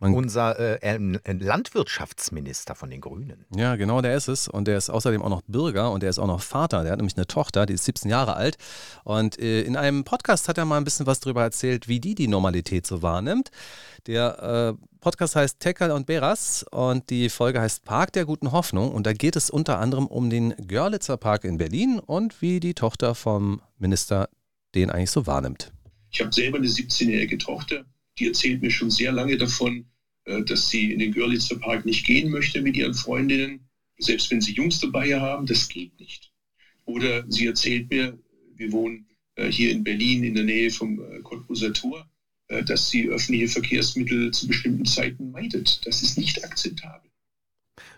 [0.00, 3.44] Man Unser äh, Landwirtschaftsminister von den Grünen.
[3.54, 4.48] Ja, genau, der ist es.
[4.48, 6.82] Und der ist außerdem auch noch Bürger und der ist auch noch Vater.
[6.84, 8.56] Der hat nämlich eine Tochter, die ist 17 Jahre alt.
[9.04, 12.14] Und äh, in einem Podcast hat er mal ein bisschen was darüber erzählt, wie die
[12.14, 13.50] die Normalität so wahrnimmt.
[14.06, 18.92] Der äh, Podcast heißt Tekal und Beras und die Folge heißt Park der guten Hoffnung.
[18.92, 22.72] Und da geht es unter anderem um den Görlitzer Park in Berlin und wie die
[22.72, 24.30] Tochter vom Minister
[24.74, 25.72] den eigentlich so wahrnimmt.
[26.10, 27.84] Ich habe selber eine 17-jährige Tochter
[28.18, 29.86] die erzählt mir schon sehr lange davon,
[30.24, 34.40] äh, dass sie in den Görlitzer Park nicht gehen möchte mit ihren Freundinnen, selbst wenn
[34.40, 36.30] sie Jungs dabei haben, das geht nicht.
[36.84, 38.18] Oder sie erzählt mir,
[38.54, 39.06] wir wohnen
[39.36, 42.06] äh, hier in Berlin in der Nähe vom äh, Cottbuser Tor,
[42.66, 45.86] dass sie öffentliche Verkehrsmittel zu bestimmten Zeiten meidet.
[45.86, 47.08] Das ist nicht akzeptabel.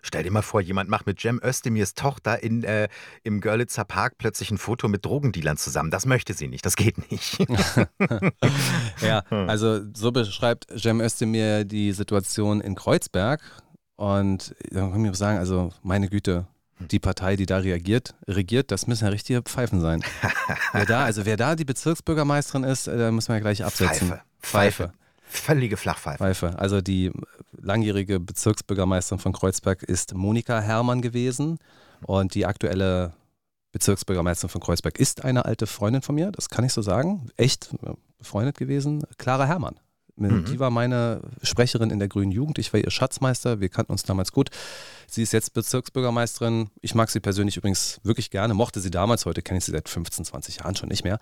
[0.03, 2.89] Stell dir mal vor, jemand macht mit Jem Özdemirs Tochter in, äh,
[3.23, 5.91] im Görlitzer Park plötzlich ein Foto mit Drogendealern zusammen.
[5.91, 7.39] Das möchte sie nicht, das geht nicht.
[9.01, 13.41] ja, also so beschreibt Jem Özdemir die Situation in Kreuzberg.
[13.97, 16.47] Und dann kann ich auch sagen, also meine Güte,
[16.91, 20.03] die Partei, die da reagiert, regiert, das müssen ja richtige Pfeifen sein.
[20.73, 24.09] wer da, also wer da die Bezirksbürgermeisterin ist, äh, da muss man ja gleich absetzen.
[24.09, 24.23] Pfeife.
[24.41, 24.93] Pfeife.
[25.23, 26.19] Völlige Flachpfeife.
[26.19, 26.59] Pfeife.
[26.59, 27.11] Also die
[27.61, 31.59] langjährige Bezirksbürgermeisterin von Kreuzberg ist Monika Herrmann gewesen
[32.07, 33.13] und die aktuelle
[33.73, 37.75] Bezirksbürgermeisterin von Kreuzberg ist eine alte Freundin von mir, das kann ich so sagen, echt
[38.19, 39.79] befreundet gewesen, Clara Herrmann.
[40.17, 40.45] Mhm.
[40.45, 42.59] Die war meine Sprecherin in der Grünen Jugend.
[42.59, 43.61] Ich war ihr Schatzmeister.
[43.61, 44.51] Wir kannten uns damals gut.
[45.07, 46.71] Sie ist jetzt Bezirksbürgermeisterin.
[46.81, 48.55] Ich mag sie persönlich übrigens wirklich gerne.
[48.55, 49.25] Mochte sie damals.
[49.25, 51.19] Heute kenne ich sie seit 15, 20 Jahren schon nicht mehr.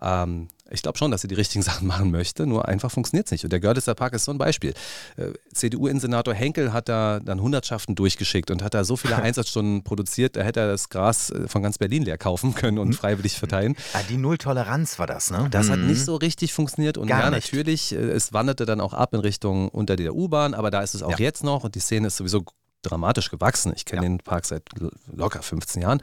[0.00, 3.32] Ähm, ich glaube schon, dass sie die richtigen Sachen machen möchte, nur einfach funktioniert es
[3.32, 3.44] nicht.
[3.44, 4.74] Und der Görlitzer Park ist so ein Beispiel.
[5.16, 10.36] Äh, CDU-Innensenator Henkel hat da dann Hundertschaften durchgeschickt und hat da so viele Einsatzstunden produziert,
[10.36, 12.92] da hätte er das Gras äh, von ganz Berlin leer kaufen können und mhm.
[12.94, 13.76] freiwillig verteilen.
[13.92, 15.48] Ah, die Nulltoleranz war das, ne?
[15.50, 15.72] Das mhm.
[15.72, 17.52] hat nicht so richtig funktioniert und Gar ja, nicht.
[17.52, 20.94] natürlich, äh, es wanderte dann auch ab in Richtung unter der U-Bahn, aber da ist
[20.94, 21.26] es auch ja.
[21.26, 22.44] jetzt noch und die Szene ist sowieso
[22.82, 23.72] dramatisch gewachsen.
[23.76, 24.08] Ich kenne ja.
[24.08, 24.64] den Park seit
[25.12, 26.02] locker 15 Jahren.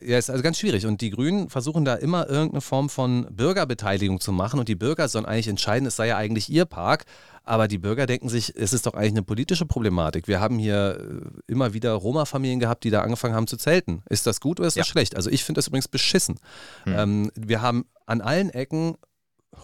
[0.00, 0.86] Ja, ist also ganz schwierig.
[0.86, 4.58] Und die Grünen versuchen da immer irgendeine Form von Bürgerbeteiligung zu machen.
[4.58, 7.04] Und die Bürger sollen eigentlich entscheiden, es sei ja eigentlich ihr Park.
[7.44, 10.26] Aber die Bürger denken sich, es ist doch eigentlich eine politische Problematik.
[10.26, 14.02] Wir haben hier äh, immer wieder Roma-Familien gehabt, die da angefangen haben zu zelten.
[14.10, 14.80] Ist das gut oder ist ja.
[14.80, 15.14] das schlecht?
[15.14, 16.40] Also ich finde das übrigens beschissen.
[16.84, 16.94] Hm.
[16.98, 18.96] Ähm, wir haben an allen Ecken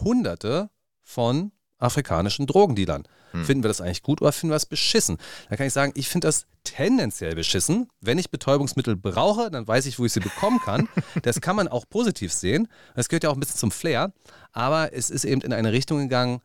[0.01, 0.71] Hunderte
[1.03, 1.51] von
[1.83, 3.05] afrikanischen Drogendealern.
[3.33, 3.45] Hm.
[3.45, 5.19] Finden wir das eigentlich gut oder finden wir es beschissen?
[5.49, 7.89] Da kann ich sagen, ich finde das tendenziell beschissen.
[8.01, 10.89] Wenn ich Betäubungsmittel brauche, dann weiß ich, wo ich sie bekommen kann.
[11.23, 12.69] Das kann man auch positiv sehen.
[12.95, 14.13] Das gehört ja auch ein bisschen zum Flair.
[14.53, 16.41] Aber es ist eben in eine Richtung gegangen,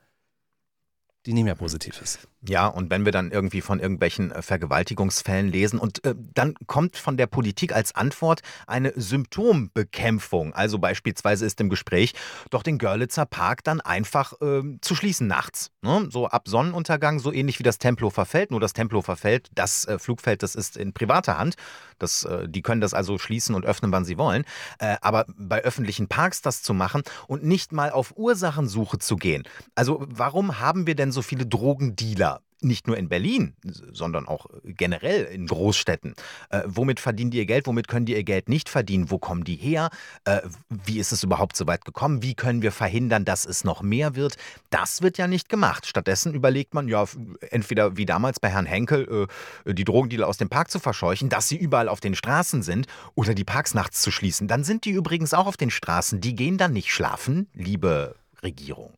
[1.28, 2.20] die nicht mehr positiv ist.
[2.48, 6.96] Ja, und wenn wir dann irgendwie von irgendwelchen äh, Vergewaltigungsfällen lesen und äh, dann kommt
[6.96, 10.54] von der Politik als Antwort eine Symptombekämpfung.
[10.54, 12.14] Also beispielsweise ist im Gespräch,
[12.50, 15.72] doch den Görlitzer Park dann einfach äh, zu schließen nachts.
[15.82, 16.08] Ne?
[16.10, 18.52] So ab Sonnenuntergang, so ähnlich wie das Tempelhofer Feld.
[18.52, 21.56] Nur das Tempelhofer Feld, das äh, Flugfeld, das ist in privater Hand.
[22.00, 24.46] Das, äh, die können das also schließen und öffnen, wann sie wollen.
[24.80, 29.44] Äh, aber bei öffentlichen Parks das zu machen und nicht mal auf Ursachensuche zu gehen.
[29.76, 32.42] Also warum haben wir denn so viele Drogendealer?
[32.62, 33.54] nicht nur in Berlin,
[33.92, 36.16] sondern auch generell in Großstädten.
[36.50, 37.68] Äh, womit verdienen die ihr Geld?
[37.68, 39.12] Womit können die ihr Geld nicht verdienen?
[39.12, 39.90] Wo kommen die her?
[40.26, 42.24] Äh, wie ist es überhaupt so weit gekommen?
[42.24, 44.38] Wie können wir verhindern, dass es noch mehr wird?
[44.70, 45.86] Das wird ja nicht gemacht.
[45.86, 47.06] Stattdessen überlegt man ja
[47.52, 49.28] entweder wie damals bei Herrn Henkel
[49.66, 52.88] äh, die Drogendealer aus dem Park zu verscheuchen, dass sie überall auf den Straßen sind
[53.14, 54.48] oder die Parks nachts zu schließen.
[54.48, 56.22] Dann sind die übrigens auch auf den Straßen.
[56.22, 58.94] Die gehen dann nicht schlafen, liebe Regierung.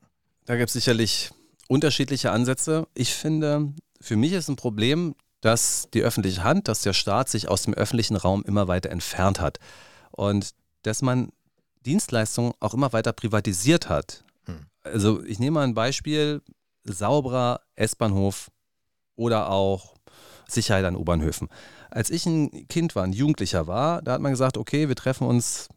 [0.45, 1.31] Da gibt es sicherlich
[1.69, 2.87] unterschiedliche Ansätze.
[2.95, 7.47] Ich finde, für mich ist ein Problem, dass die öffentliche Hand, dass der Staat sich
[7.47, 9.59] aus dem öffentlichen Raum immer weiter entfernt hat
[10.11, 10.51] und
[10.81, 11.29] dass man
[11.85, 14.25] Dienstleistungen auch immer weiter privatisiert hat.
[14.45, 14.65] Hm.
[14.83, 16.41] Also ich nehme mal ein Beispiel,
[16.83, 18.49] sauberer S-Bahnhof
[19.15, 19.95] oder auch
[20.47, 21.49] Sicherheit an U-Bahnhöfen.
[21.91, 25.27] Als ich ein Kind war, ein Jugendlicher war, da hat man gesagt, okay, wir treffen
[25.27, 25.69] uns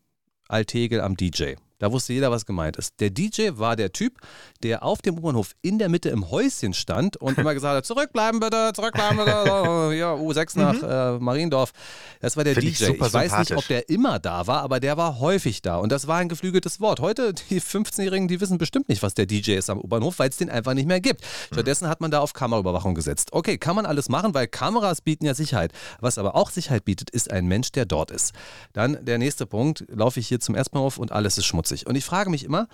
[0.48, 1.54] Alltegel am DJ.
[1.82, 3.00] Da wusste jeder, was gemeint ist.
[3.00, 4.18] Der DJ war der Typ,
[4.62, 8.38] der auf dem U-Bahnhof in der Mitte im Häuschen stand und immer gesagt hat, zurückbleiben
[8.38, 10.88] bitte, zurückbleiben bitte, ja, U6 nach mhm.
[10.88, 11.72] äh, Mariendorf.
[12.20, 12.84] Das war der Find DJ.
[12.84, 15.90] Ich, ich weiß nicht, ob der immer da war, aber der war häufig da und
[15.90, 17.00] das war ein geflügeltes Wort.
[17.00, 20.36] Heute, die 15-Jährigen, die wissen bestimmt nicht, was der DJ ist am U-Bahnhof, weil es
[20.36, 21.22] den einfach nicht mehr gibt.
[21.22, 21.54] Mhm.
[21.54, 23.30] Stattdessen hat man da auf Kameraüberwachung gesetzt.
[23.32, 25.72] Okay, kann man alles machen, weil Kameras bieten ja Sicherheit.
[25.98, 28.34] Was aber auch Sicherheit bietet, ist ein Mensch, der dort ist.
[28.72, 31.71] Dann der nächste Punkt, laufe ich hier zum Erstbahnhof und alles ist schmutzig.
[31.72, 31.86] 50.
[31.86, 32.68] Und ich frage mich immer,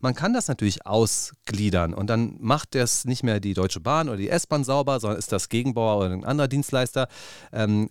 [0.00, 4.16] man kann das natürlich ausgliedern und dann macht das nicht mehr die Deutsche Bahn oder
[4.16, 7.08] die S-Bahn sauber, sondern ist das Gegenbauer oder ein anderer Dienstleister.
[7.52, 7.90] Ähm,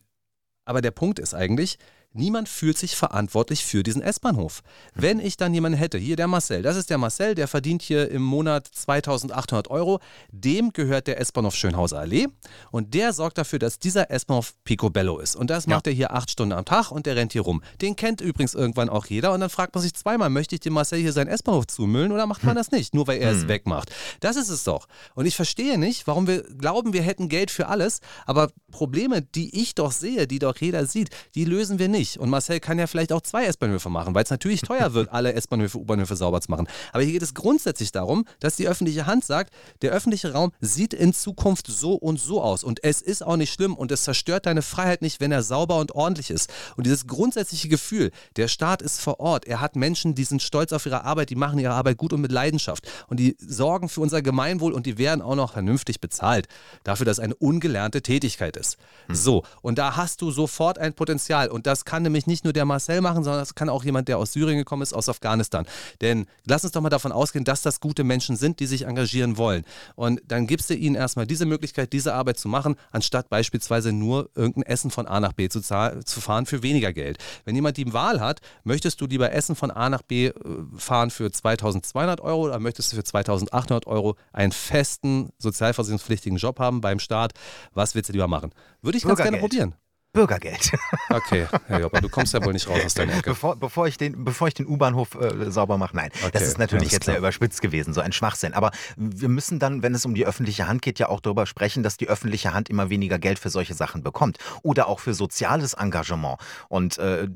[0.65, 1.77] aber der Punkt ist eigentlich,
[2.13, 4.63] Niemand fühlt sich verantwortlich für diesen S-Bahnhof.
[4.95, 8.09] Wenn ich dann jemanden hätte, hier der Marcel, das ist der Marcel, der verdient hier
[8.09, 9.99] im Monat 2800 Euro,
[10.31, 12.25] dem gehört der S-Bahnhof Schönhauser Allee
[12.71, 15.35] und der sorgt dafür, dass dieser S-Bahnhof Picobello ist.
[15.35, 15.91] Und das macht ja.
[15.91, 17.61] er hier acht Stunden am Tag und der rennt hier rum.
[17.79, 20.73] Den kennt übrigens irgendwann auch jeder und dann fragt man sich zweimal, möchte ich dem
[20.73, 23.49] Marcel hier seinen S-Bahnhof zumüllen oder macht man das nicht, nur weil er es hm.
[23.49, 23.91] wegmacht.
[24.19, 24.87] Das ist es doch.
[25.13, 29.61] Und ich verstehe nicht, warum wir glauben, wir hätten Geld für alles, aber Probleme, die
[29.61, 32.17] ich doch sehe, die doch jeder sieht, die lösen wir nicht nicht.
[32.17, 35.33] Und Marcel kann ja vielleicht auch zwei S-Bahnhöfe machen, weil es natürlich teuer wird, alle
[35.33, 36.67] S-Bahnhöfe, U-Bahnhöfe sauber zu machen.
[36.93, 40.93] Aber hier geht es grundsätzlich darum, dass die öffentliche Hand sagt, der öffentliche Raum sieht
[40.93, 42.63] in Zukunft so und so aus.
[42.63, 45.77] Und es ist auch nicht schlimm und es zerstört deine Freiheit nicht, wenn er sauber
[45.77, 46.49] und ordentlich ist.
[46.77, 50.71] Und dieses grundsätzliche Gefühl, der Staat ist vor Ort, er hat Menschen, die sind stolz
[50.71, 52.89] auf ihre Arbeit, die machen ihre Arbeit gut und mit Leidenschaft.
[53.07, 56.47] Und die sorgen für unser Gemeinwohl und die werden auch noch vernünftig bezahlt.
[56.83, 58.77] Dafür, dass es eine ungelernte Tätigkeit ist.
[59.07, 59.15] Hm.
[59.15, 61.49] So, und da hast du sofort ein Potenzial.
[61.49, 64.19] Und das kann nämlich nicht nur der Marcel machen, sondern das kann auch jemand, der
[64.19, 65.65] aus Syrien gekommen ist, aus Afghanistan.
[66.01, 69.37] Denn lass uns doch mal davon ausgehen, dass das gute Menschen sind, die sich engagieren
[69.37, 69.65] wollen.
[69.95, 74.29] Und dann gibst du ihnen erstmal diese Möglichkeit, diese Arbeit zu machen, anstatt beispielsweise nur
[74.35, 77.17] irgendein Essen von A nach B zu, zu fahren für weniger Geld.
[77.43, 80.33] Wenn jemand die Wahl hat, möchtest du lieber Essen von A nach B äh,
[80.77, 86.81] fahren für 2200 Euro oder möchtest du für 2800 Euro einen festen sozialversicherungspflichtigen Job haben
[86.81, 87.33] beim Staat?
[87.73, 88.51] Was willst du lieber machen?
[88.83, 89.73] Würde ich ganz gerne probieren.
[90.11, 90.71] Bürgergeld.
[91.11, 93.31] Okay, Herr Jopper, du kommst ja wohl nicht raus aus deiner Ecke.
[93.31, 96.09] Bevor, bevor ich den, bevor ich den U-Bahnhof äh, sauber mache, nein.
[96.21, 97.13] Okay, das ist natürlich jetzt klar.
[97.13, 98.53] sehr überspitzt gewesen, so ein Schwachsinn.
[98.53, 101.83] Aber wir müssen dann, wenn es um die öffentliche Hand geht, ja auch darüber sprechen,
[101.83, 104.37] dass die öffentliche Hand immer weniger Geld für solche Sachen bekommt.
[104.63, 106.37] Oder auch für soziales Engagement.
[106.69, 107.27] Und äh,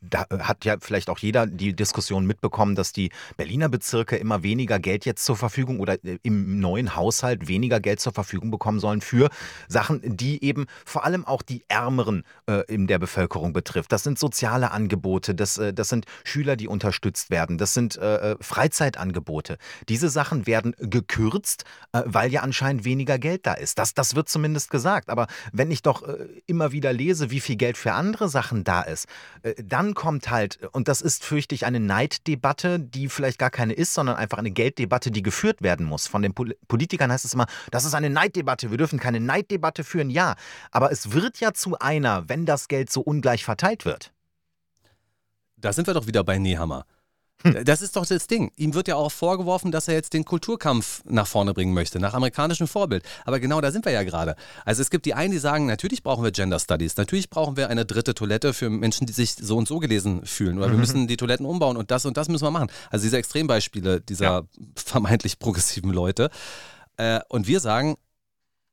[0.00, 4.78] da hat ja vielleicht auch jeder die Diskussion mitbekommen, dass die Berliner Bezirke immer weniger
[4.78, 9.00] Geld jetzt zur Verfügung oder äh, im neuen Haushalt weniger Geld zur Verfügung bekommen sollen
[9.00, 9.28] für
[9.68, 13.92] Sachen, die eben vor allem auch die ärmeren äh, in der Bevölkerung betrifft.
[13.92, 18.32] Das sind soziale Angebote, das, äh, das sind Schüler, die unterstützt werden, das sind äh,
[18.32, 19.58] äh Freizeitangebote.
[19.88, 23.78] Diese Sachen werden gekürzt, äh, weil ja anscheinend weniger Geld da ist.
[23.78, 25.10] Das, das wird zumindest gesagt.
[25.10, 28.82] Aber wenn ich doch äh, immer wieder lese, wie viel Geld für andere Sachen da
[28.82, 29.06] ist,
[29.62, 33.94] dann kommt halt, und das ist, fürchte ich, eine Neiddebatte, die vielleicht gar keine ist,
[33.94, 36.06] sondern einfach eine Gelddebatte, die geführt werden muss.
[36.06, 39.84] Von den Pol Politikern heißt es immer, das ist eine Neiddebatte, wir dürfen keine Neiddebatte
[39.84, 40.34] führen, ja.
[40.70, 44.12] Aber es wird ja zu einer Gewinner, wenn das Geld so ungleich verteilt wird?
[45.56, 46.84] Da sind wir doch wieder bei Nehammer.
[47.42, 47.64] Hm.
[47.64, 48.50] Das ist doch das Ding.
[48.56, 52.14] Ihm wird ja auch vorgeworfen, dass er jetzt den Kulturkampf nach vorne bringen möchte, nach
[52.14, 53.04] amerikanischem Vorbild.
[53.24, 54.34] Aber genau da sind wir ja gerade.
[54.64, 57.68] Also es gibt die einen, die sagen, natürlich brauchen wir Gender Studies, natürlich brauchen wir
[57.68, 60.58] eine dritte Toilette für Menschen, die sich so und so gelesen fühlen.
[60.58, 60.80] Oder wir mhm.
[60.80, 62.70] müssen die Toiletten umbauen und das und das müssen wir machen.
[62.90, 64.42] Also diese Extrembeispiele dieser ja.
[64.74, 66.30] vermeintlich progressiven Leute.
[66.96, 67.96] Äh, und wir sagen,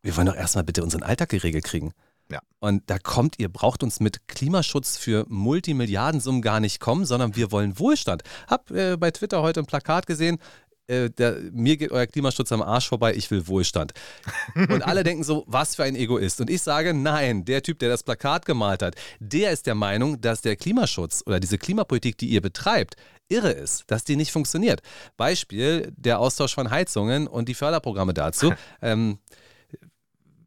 [0.02, 1.94] wir wollen doch erstmal bitte unseren Alltag geregelt kriegen.
[2.32, 2.40] Ja.
[2.60, 7.52] Und da kommt, ihr braucht uns mit Klimaschutz für Multimilliardensummen gar nicht kommen, sondern wir
[7.52, 8.24] wollen Wohlstand.
[8.48, 10.40] Hab äh, bei Twitter heute ein Plakat gesehen,
[10.88, 13.94] äh, der, mir geht euer Klimaschutz am Arsch vorbei, ich will Wohlstand.
[14.56, 16.42] Und alle denken so, was für ein Egoist.
[16.42, 20.22] Und ich sage, nein, der Typ, der das Plakat gemalt hat, der ist der Meinung,
[20.22, 22.96] dass der Klimaschutz oder diese Klimapolitik, die ihr betreibt,
[23.28, 24.82] irre ist, dass die nicht funktioniert.
[25.18, 28.54] Beispiel der Austausch von Heizungen und die Förderprogramme dazu.
[28.82, 29.18] ähm,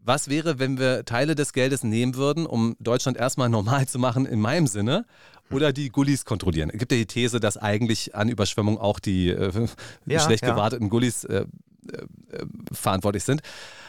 [0.08, 4.26] was wäre, wenn wir Teile des Geldes nehmen würden, um Deutschland erstmal normal zu machen,
[4.26, 5.04] in meinem Sinne,
[5.50, 6.70] oder die Gullis kontrollieren?
[6.70, 9.68] Es gibt ja die These, dass eigentlich an Überschwemmung auch die äh,
[10.06, 10.50] ja, schlecht ja.
[10.50, 11.44] gewarteten Gullis äh,
[11.92, 13.42] äh, verantwortlich sind.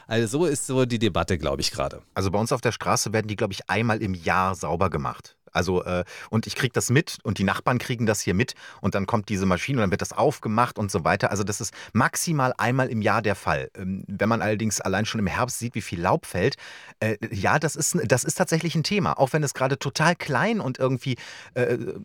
[0.08, 2.02] Also so ist so die Debatte, glaube ich, gerade.
[2.14, 5.36] Also bei uns auf der Straße werden die, glaube ich, einmal im Jahr sauber gemacht.
[5.54, 8.96] Also, äh, und ich kriege das mit und die Nachbarn kriegen das hier mit und
[8.96, 11.32] dann kommt diese Maschine und dann wird das aufgemacht und so weiter.
[11.32, 13.70] Also, das ist maximal einmal im Jahr der Fall.
[13.76, 16.56] Ähm, wenn man allerdings allein schon im Herbst sieht, wie viel Laub fällt,
[17.00, 19.18] äh, ja, das ist, das ist tatsächlich ein Thema.
[19.20, 21.18] Auch wenn es gerade total klein und irgendwie
[21.54, 21.96] äh, äh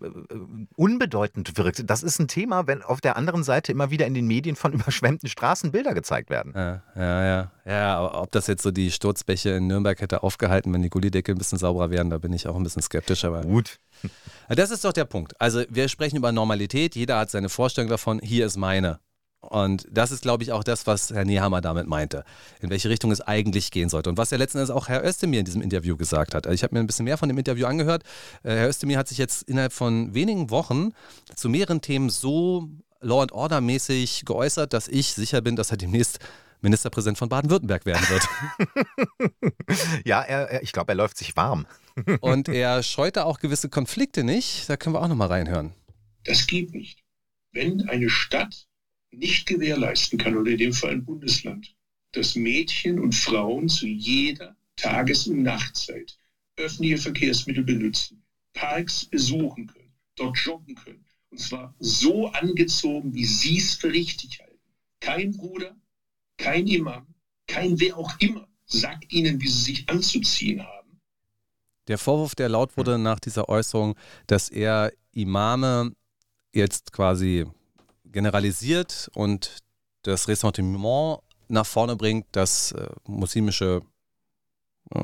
[0.77, 1.89] unbedeutend wirkt.
[1.89, 4.73] Das ist ein Thema, wenn auf der anderen Seite immer wieder in den Medien von
[4.75, 6.53] überschwemmten Straßen Bilder gezeigt werden.
[6.55, 7.51] Ja, ja, ja.
[7.67, 11.33] Ja, aber ob das jetzt so die Sturzbäche in Nürnberg hätte aufgehalten, wenn die Gullidecke
[11.33, 13.25] ein bisschen sauberer wären, da bin ich auch ein bisschen skeptisch.
[13.25, 13.79] Aber Gut.
[14.49, 15.41] Das ist doch der Punkt.
[15.41, 19.01] Also wir sprechen über Normalität, jeder hat seine Vorstellung davon, hier ist meine.
[19.41, 22.25] Und das ist, glaube ich, auch das, was Herr Nehammer damit meinte,
[22.61, 24.11] in welche Richtung es eigentlich gehen sollte.
[24.11, 26.47] Und was ja letzten Endes auch Herr Özdemir in diesem Interview gesagt hat.
[26.47, 28.03] Also ich habe mir ein bisschen mehr von dem Interview angehört.
[28.43, 30.91] Äh, Herr Özdemir hat sich jetzt innerhalb von wenigen Wochen
[31.35, 32.69] zu mehreren Themen so
[33.01, 36.21] Law and Order mäßig geäußert, dass ich sicher bin, dass er demnächst
[36.65, 38.29] Ministerpräsident von Baden-Württemberg werden wird.
[40.05, 41.67] ja, er, er, ich glaube, er läuft sich warm.
[42.21, 44.69] Und er scheute auch gewisse Konflikte nicht.
[44.69, 45.73] Da können wir auch nochmal reinhören.
[46.25, 47.05] Das geht nicht.
[47.53, 48.67] Wenn eine Stadt
[49.12, 51.75] nicht gewährleisten kann, oder in dem Fall ein Bundesland,
[52.12, 56.19] dass Mädchen und Frauen zu jeder Tages- und Nachtzeit
[56.57, 63.59] öffentliche Verkehrsmittel benutzen, Parks besuchen können, dort joggen können, und zwar so angezogen, wie sie
[63.59, 64.59] es für richtig halten.
[65.01, 65.77] Kein Bruder,
[66.37, 67.07] kein Imam,
[67.47, 71.01] kein wer auch immer sagt ihnen, wie sie sich anzuziehen haben.
[71.89, 73.95] Der Vorwurf, der laut wurde nach dieser Äußerung,
[74.26, 75.93] dass er Imame
[76.53, 77.45] jetzt quasi
[78.05, 79.59] generalisiert und
[80.03, 83.82] das Ressentiment nach vorne bringt, dass äh, muslimische
[84.91, 85.01] äh,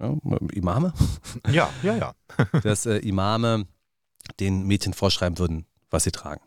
[0.00, 0.16] ja,
[0.52, 0.94] Imame,
[1.48, 2.14] ja, ja, ja,
[2.62, 3.66] dass äh, Imame
[4.40, 6.42] den Mädchen vorschreiben würden, was sie tragen.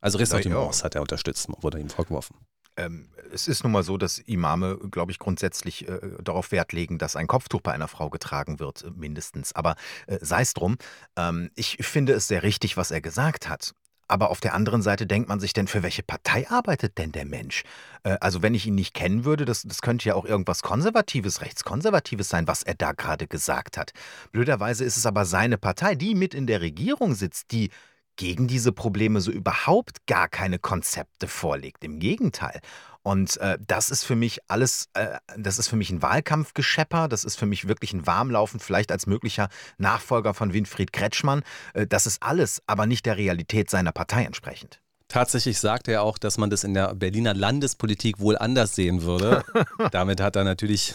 [0.00, 2.36] Also Ressentiments ja, hat er unterstützt, wurde ihm vorgeworfen.
[2.76, 6.98] Ähm, es ist nun mal so, dass Imame, glaube ich, grundsätzlich äh, darauf Wert legen,
[6.98, 9.52] dass ein Kopftuch bei einer Frau getragen wird, äh, mindestens.
[9.54, 10.76] Aber äh, sei es drum.
[11.16, 13.74] Ähm, ich finde es sehr richtig, was er gesagt hat.
[14.06, 17.24] Aber auf der anderen Seite denkt man sich denn, für welche Partei arbeitet denn der
[17.24, 17.62] Mensch?
[18.02, 21.40] Äh, also wenn ich ihn nicht kennen würde, das, das könnte ja auch irgendwas Konservatives,
[21.40, 23.92] Rechtskonservatives sein, was er da gerade gesagt hat.
[24.32, 27.70] Blöderweise ist es aber seine Partei, die mit in der Regierung sitzt, die
[28.16, 31.84] gegen diese Probleme so überhaupt gar keine Konzepte vorlegt.
[31.84, 32.60] Im Gegenteil.
[33.02, 37.24] Und äh, das ist für mich alles, äh, das ist für mich ein Wahlkampfgeschepper, das
[37.24, 41.42] ist für mich wirklich ein Warmlaufen, vielleicht als möglicher Nachfolger von Winfried Kretschmann.
[41.74, 44.80] Äh, das ist alles, aber nicht der Realität seiner Partei entsprechend.
[45.08, 49.44] Tatsächlich sagte er auch, dass man das in der Berliner Landespolitik wohl anders sehen würde.
[49.92, 50.94] Damit hat er natürlich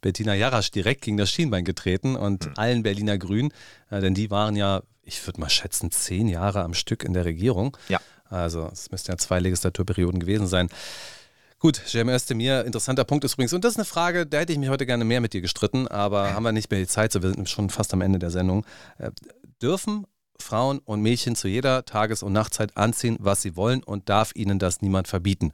[0.00, 2.52] Bettina Jarasch direkt gegen das Schienbein getreten und hm.
[2.56, 3.52] allen Berliner Grünen,
[3.90, 7.24] äh, denn die waren ja ich würde mal schätzen, zehn Jahre am Stück in der
[7.24, 7.76] Regierung.
[7.88, 8.00] Ja.
[8.28, 10.68] Also es müssten ja zwei Legislaturperioden gewesen sein.
[11.58, 14.58] Gut, Jem Özdemir, interessanter Punkt ist übrigens, und das ist eine Frage, da hätte ich
[14.58, 17.22] mich heute gerne mehr mit dir gestritten, aber haben wir nicht mehr die Zeit, so
[17.22, 18.66] wir sind schon fast am Ende der Sendung.
[18.98, 19.10] Äh,
[19.62, 20.06] dürfen
[20.40, 24.58] Frauen und Mädchen zu jeder Tages- und Nachtzeit anziehen, was sie wollen und darf ihnen
[24.58, 25.52] das niemand verbieten?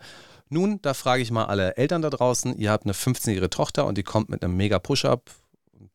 [0.49, 3.97] Nun, da frage ich mal alle Eltern da draußen, ihr habt eine 15-jährige Tochter und
[3.97, 5.31] die kommt mit einem mega Push-Up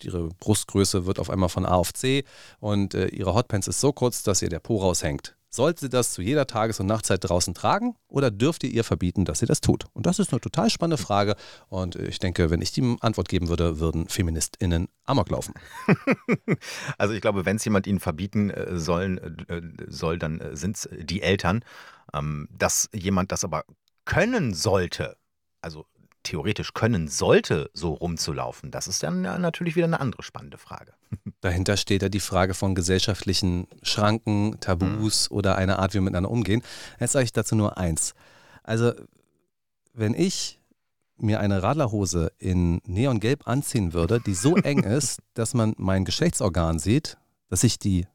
[0.01, 2.23] ihre Brustgröße wird auf einmal von A auf C
[2.59, 5.35] und äh, ihre Hotpants ist so kurz, dass ihr der Po raushängt.
[5.55, 9.23] Sollte sie das zu jeder Tages- und Nachtzeit draußen tragen oder dürft ihr ihr verbieten,
[9.23, 9.85] dass sie das tut?
[9.93, 11.37] Und das ist eine total spannende Frage.
[11.69, 15.53] Und ich denke, wenn ich die Antwort geben würde, würden FeministInnen Amok laufen.
[16.97, 20.75] Also ich glaube, wenn es jemand ihnen verbieten äh, sollen, äh, soll, dann äh, sind
[20.75, 21.63] es die Eltern.
[22.13, 23.65] Ähm, dass jemand das aber
[24.05, 25.17] können sollte,
[25.61, 25.85] also
[26.25, 30.93] theoretisch können sollte, so rumzulaufen, das ist dann natürlich wieder eine andere spannende Frage.
[31.41, 35.37] Dahinter steht ja die Frage von gesellschaftlichen Schranken, Tabus mhm.
[35.37, 36.61] oder einer Art, wie wir miteinander umgehen.
[36.99, 38.13] Jetzt sage ich dazu nur eins.
[38.63, 38.91] Also,
[39.93, 40.59] wenn ich
[41.17, 46.79] mir eine Radlerhose in Neongelb anziehen würde, die so eng ist, dass man mein Geschlechtsorgan
[46.79, 47.17] sieht,
[47.49, 48.07] dass sich die,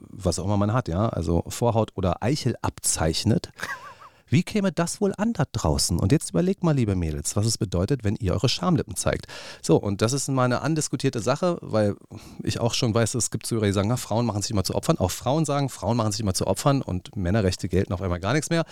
[0.00, 3.52] was auch immer man hat, ja, also Vorhaut oder Eichel abzeichnet,
[4.32, 5.98] wie käme das wohl an da draußen?
[5.98, 9.26] Und jetzt überlegt mal, liebe Mädels, was es bedeutet, wenn ihr eure Schamlippen zeigt.
[9.60, 11.96] So, und das ist mal eine andiskutierte Sache, weil
[12.42, 14.74] ich auch schon weiß, es gibt Zuhörer, die sagen, na, Frauen machen sich immer zu
[14.74, 14.98] Opfern.
[14.98, 18.32] Auch Frauen sagen, Frauen machen sich immer zu Opfern und Männerrechte gelten auf einmal gar
[18.32, 18.64] nichts mehr.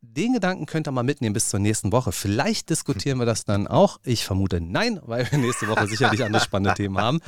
[0.00, 2.12] Den Gedanken könnt ihr mal mitnehmen bis zur nächsten Woche.
[2.12, 3.98] Vielleicht diskutieren wir das dann auch.
[4.04, 7.20] Ich vermute nein, weil wir nächste Woche sicherlich andere spannende Themen haben.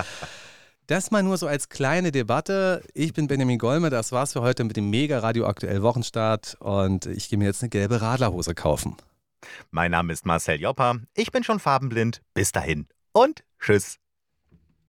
[0.87, 2.83] Das mal nur so als kleine Debatte.
[2.93, 7.07] Ich bin Benjamin Golme, das war's für heute mit dem Mega Radio Aktuell Wochenstart und
[7.07, 8.97] ich gehe mir jetzt eine gelbe Radlerhose kaufen.
[9.71, 12.21] Mein Name ist Marcel Joppa, ich bin schon farbenblind.
[12.35, 13.99] Bis dahin und tschüss.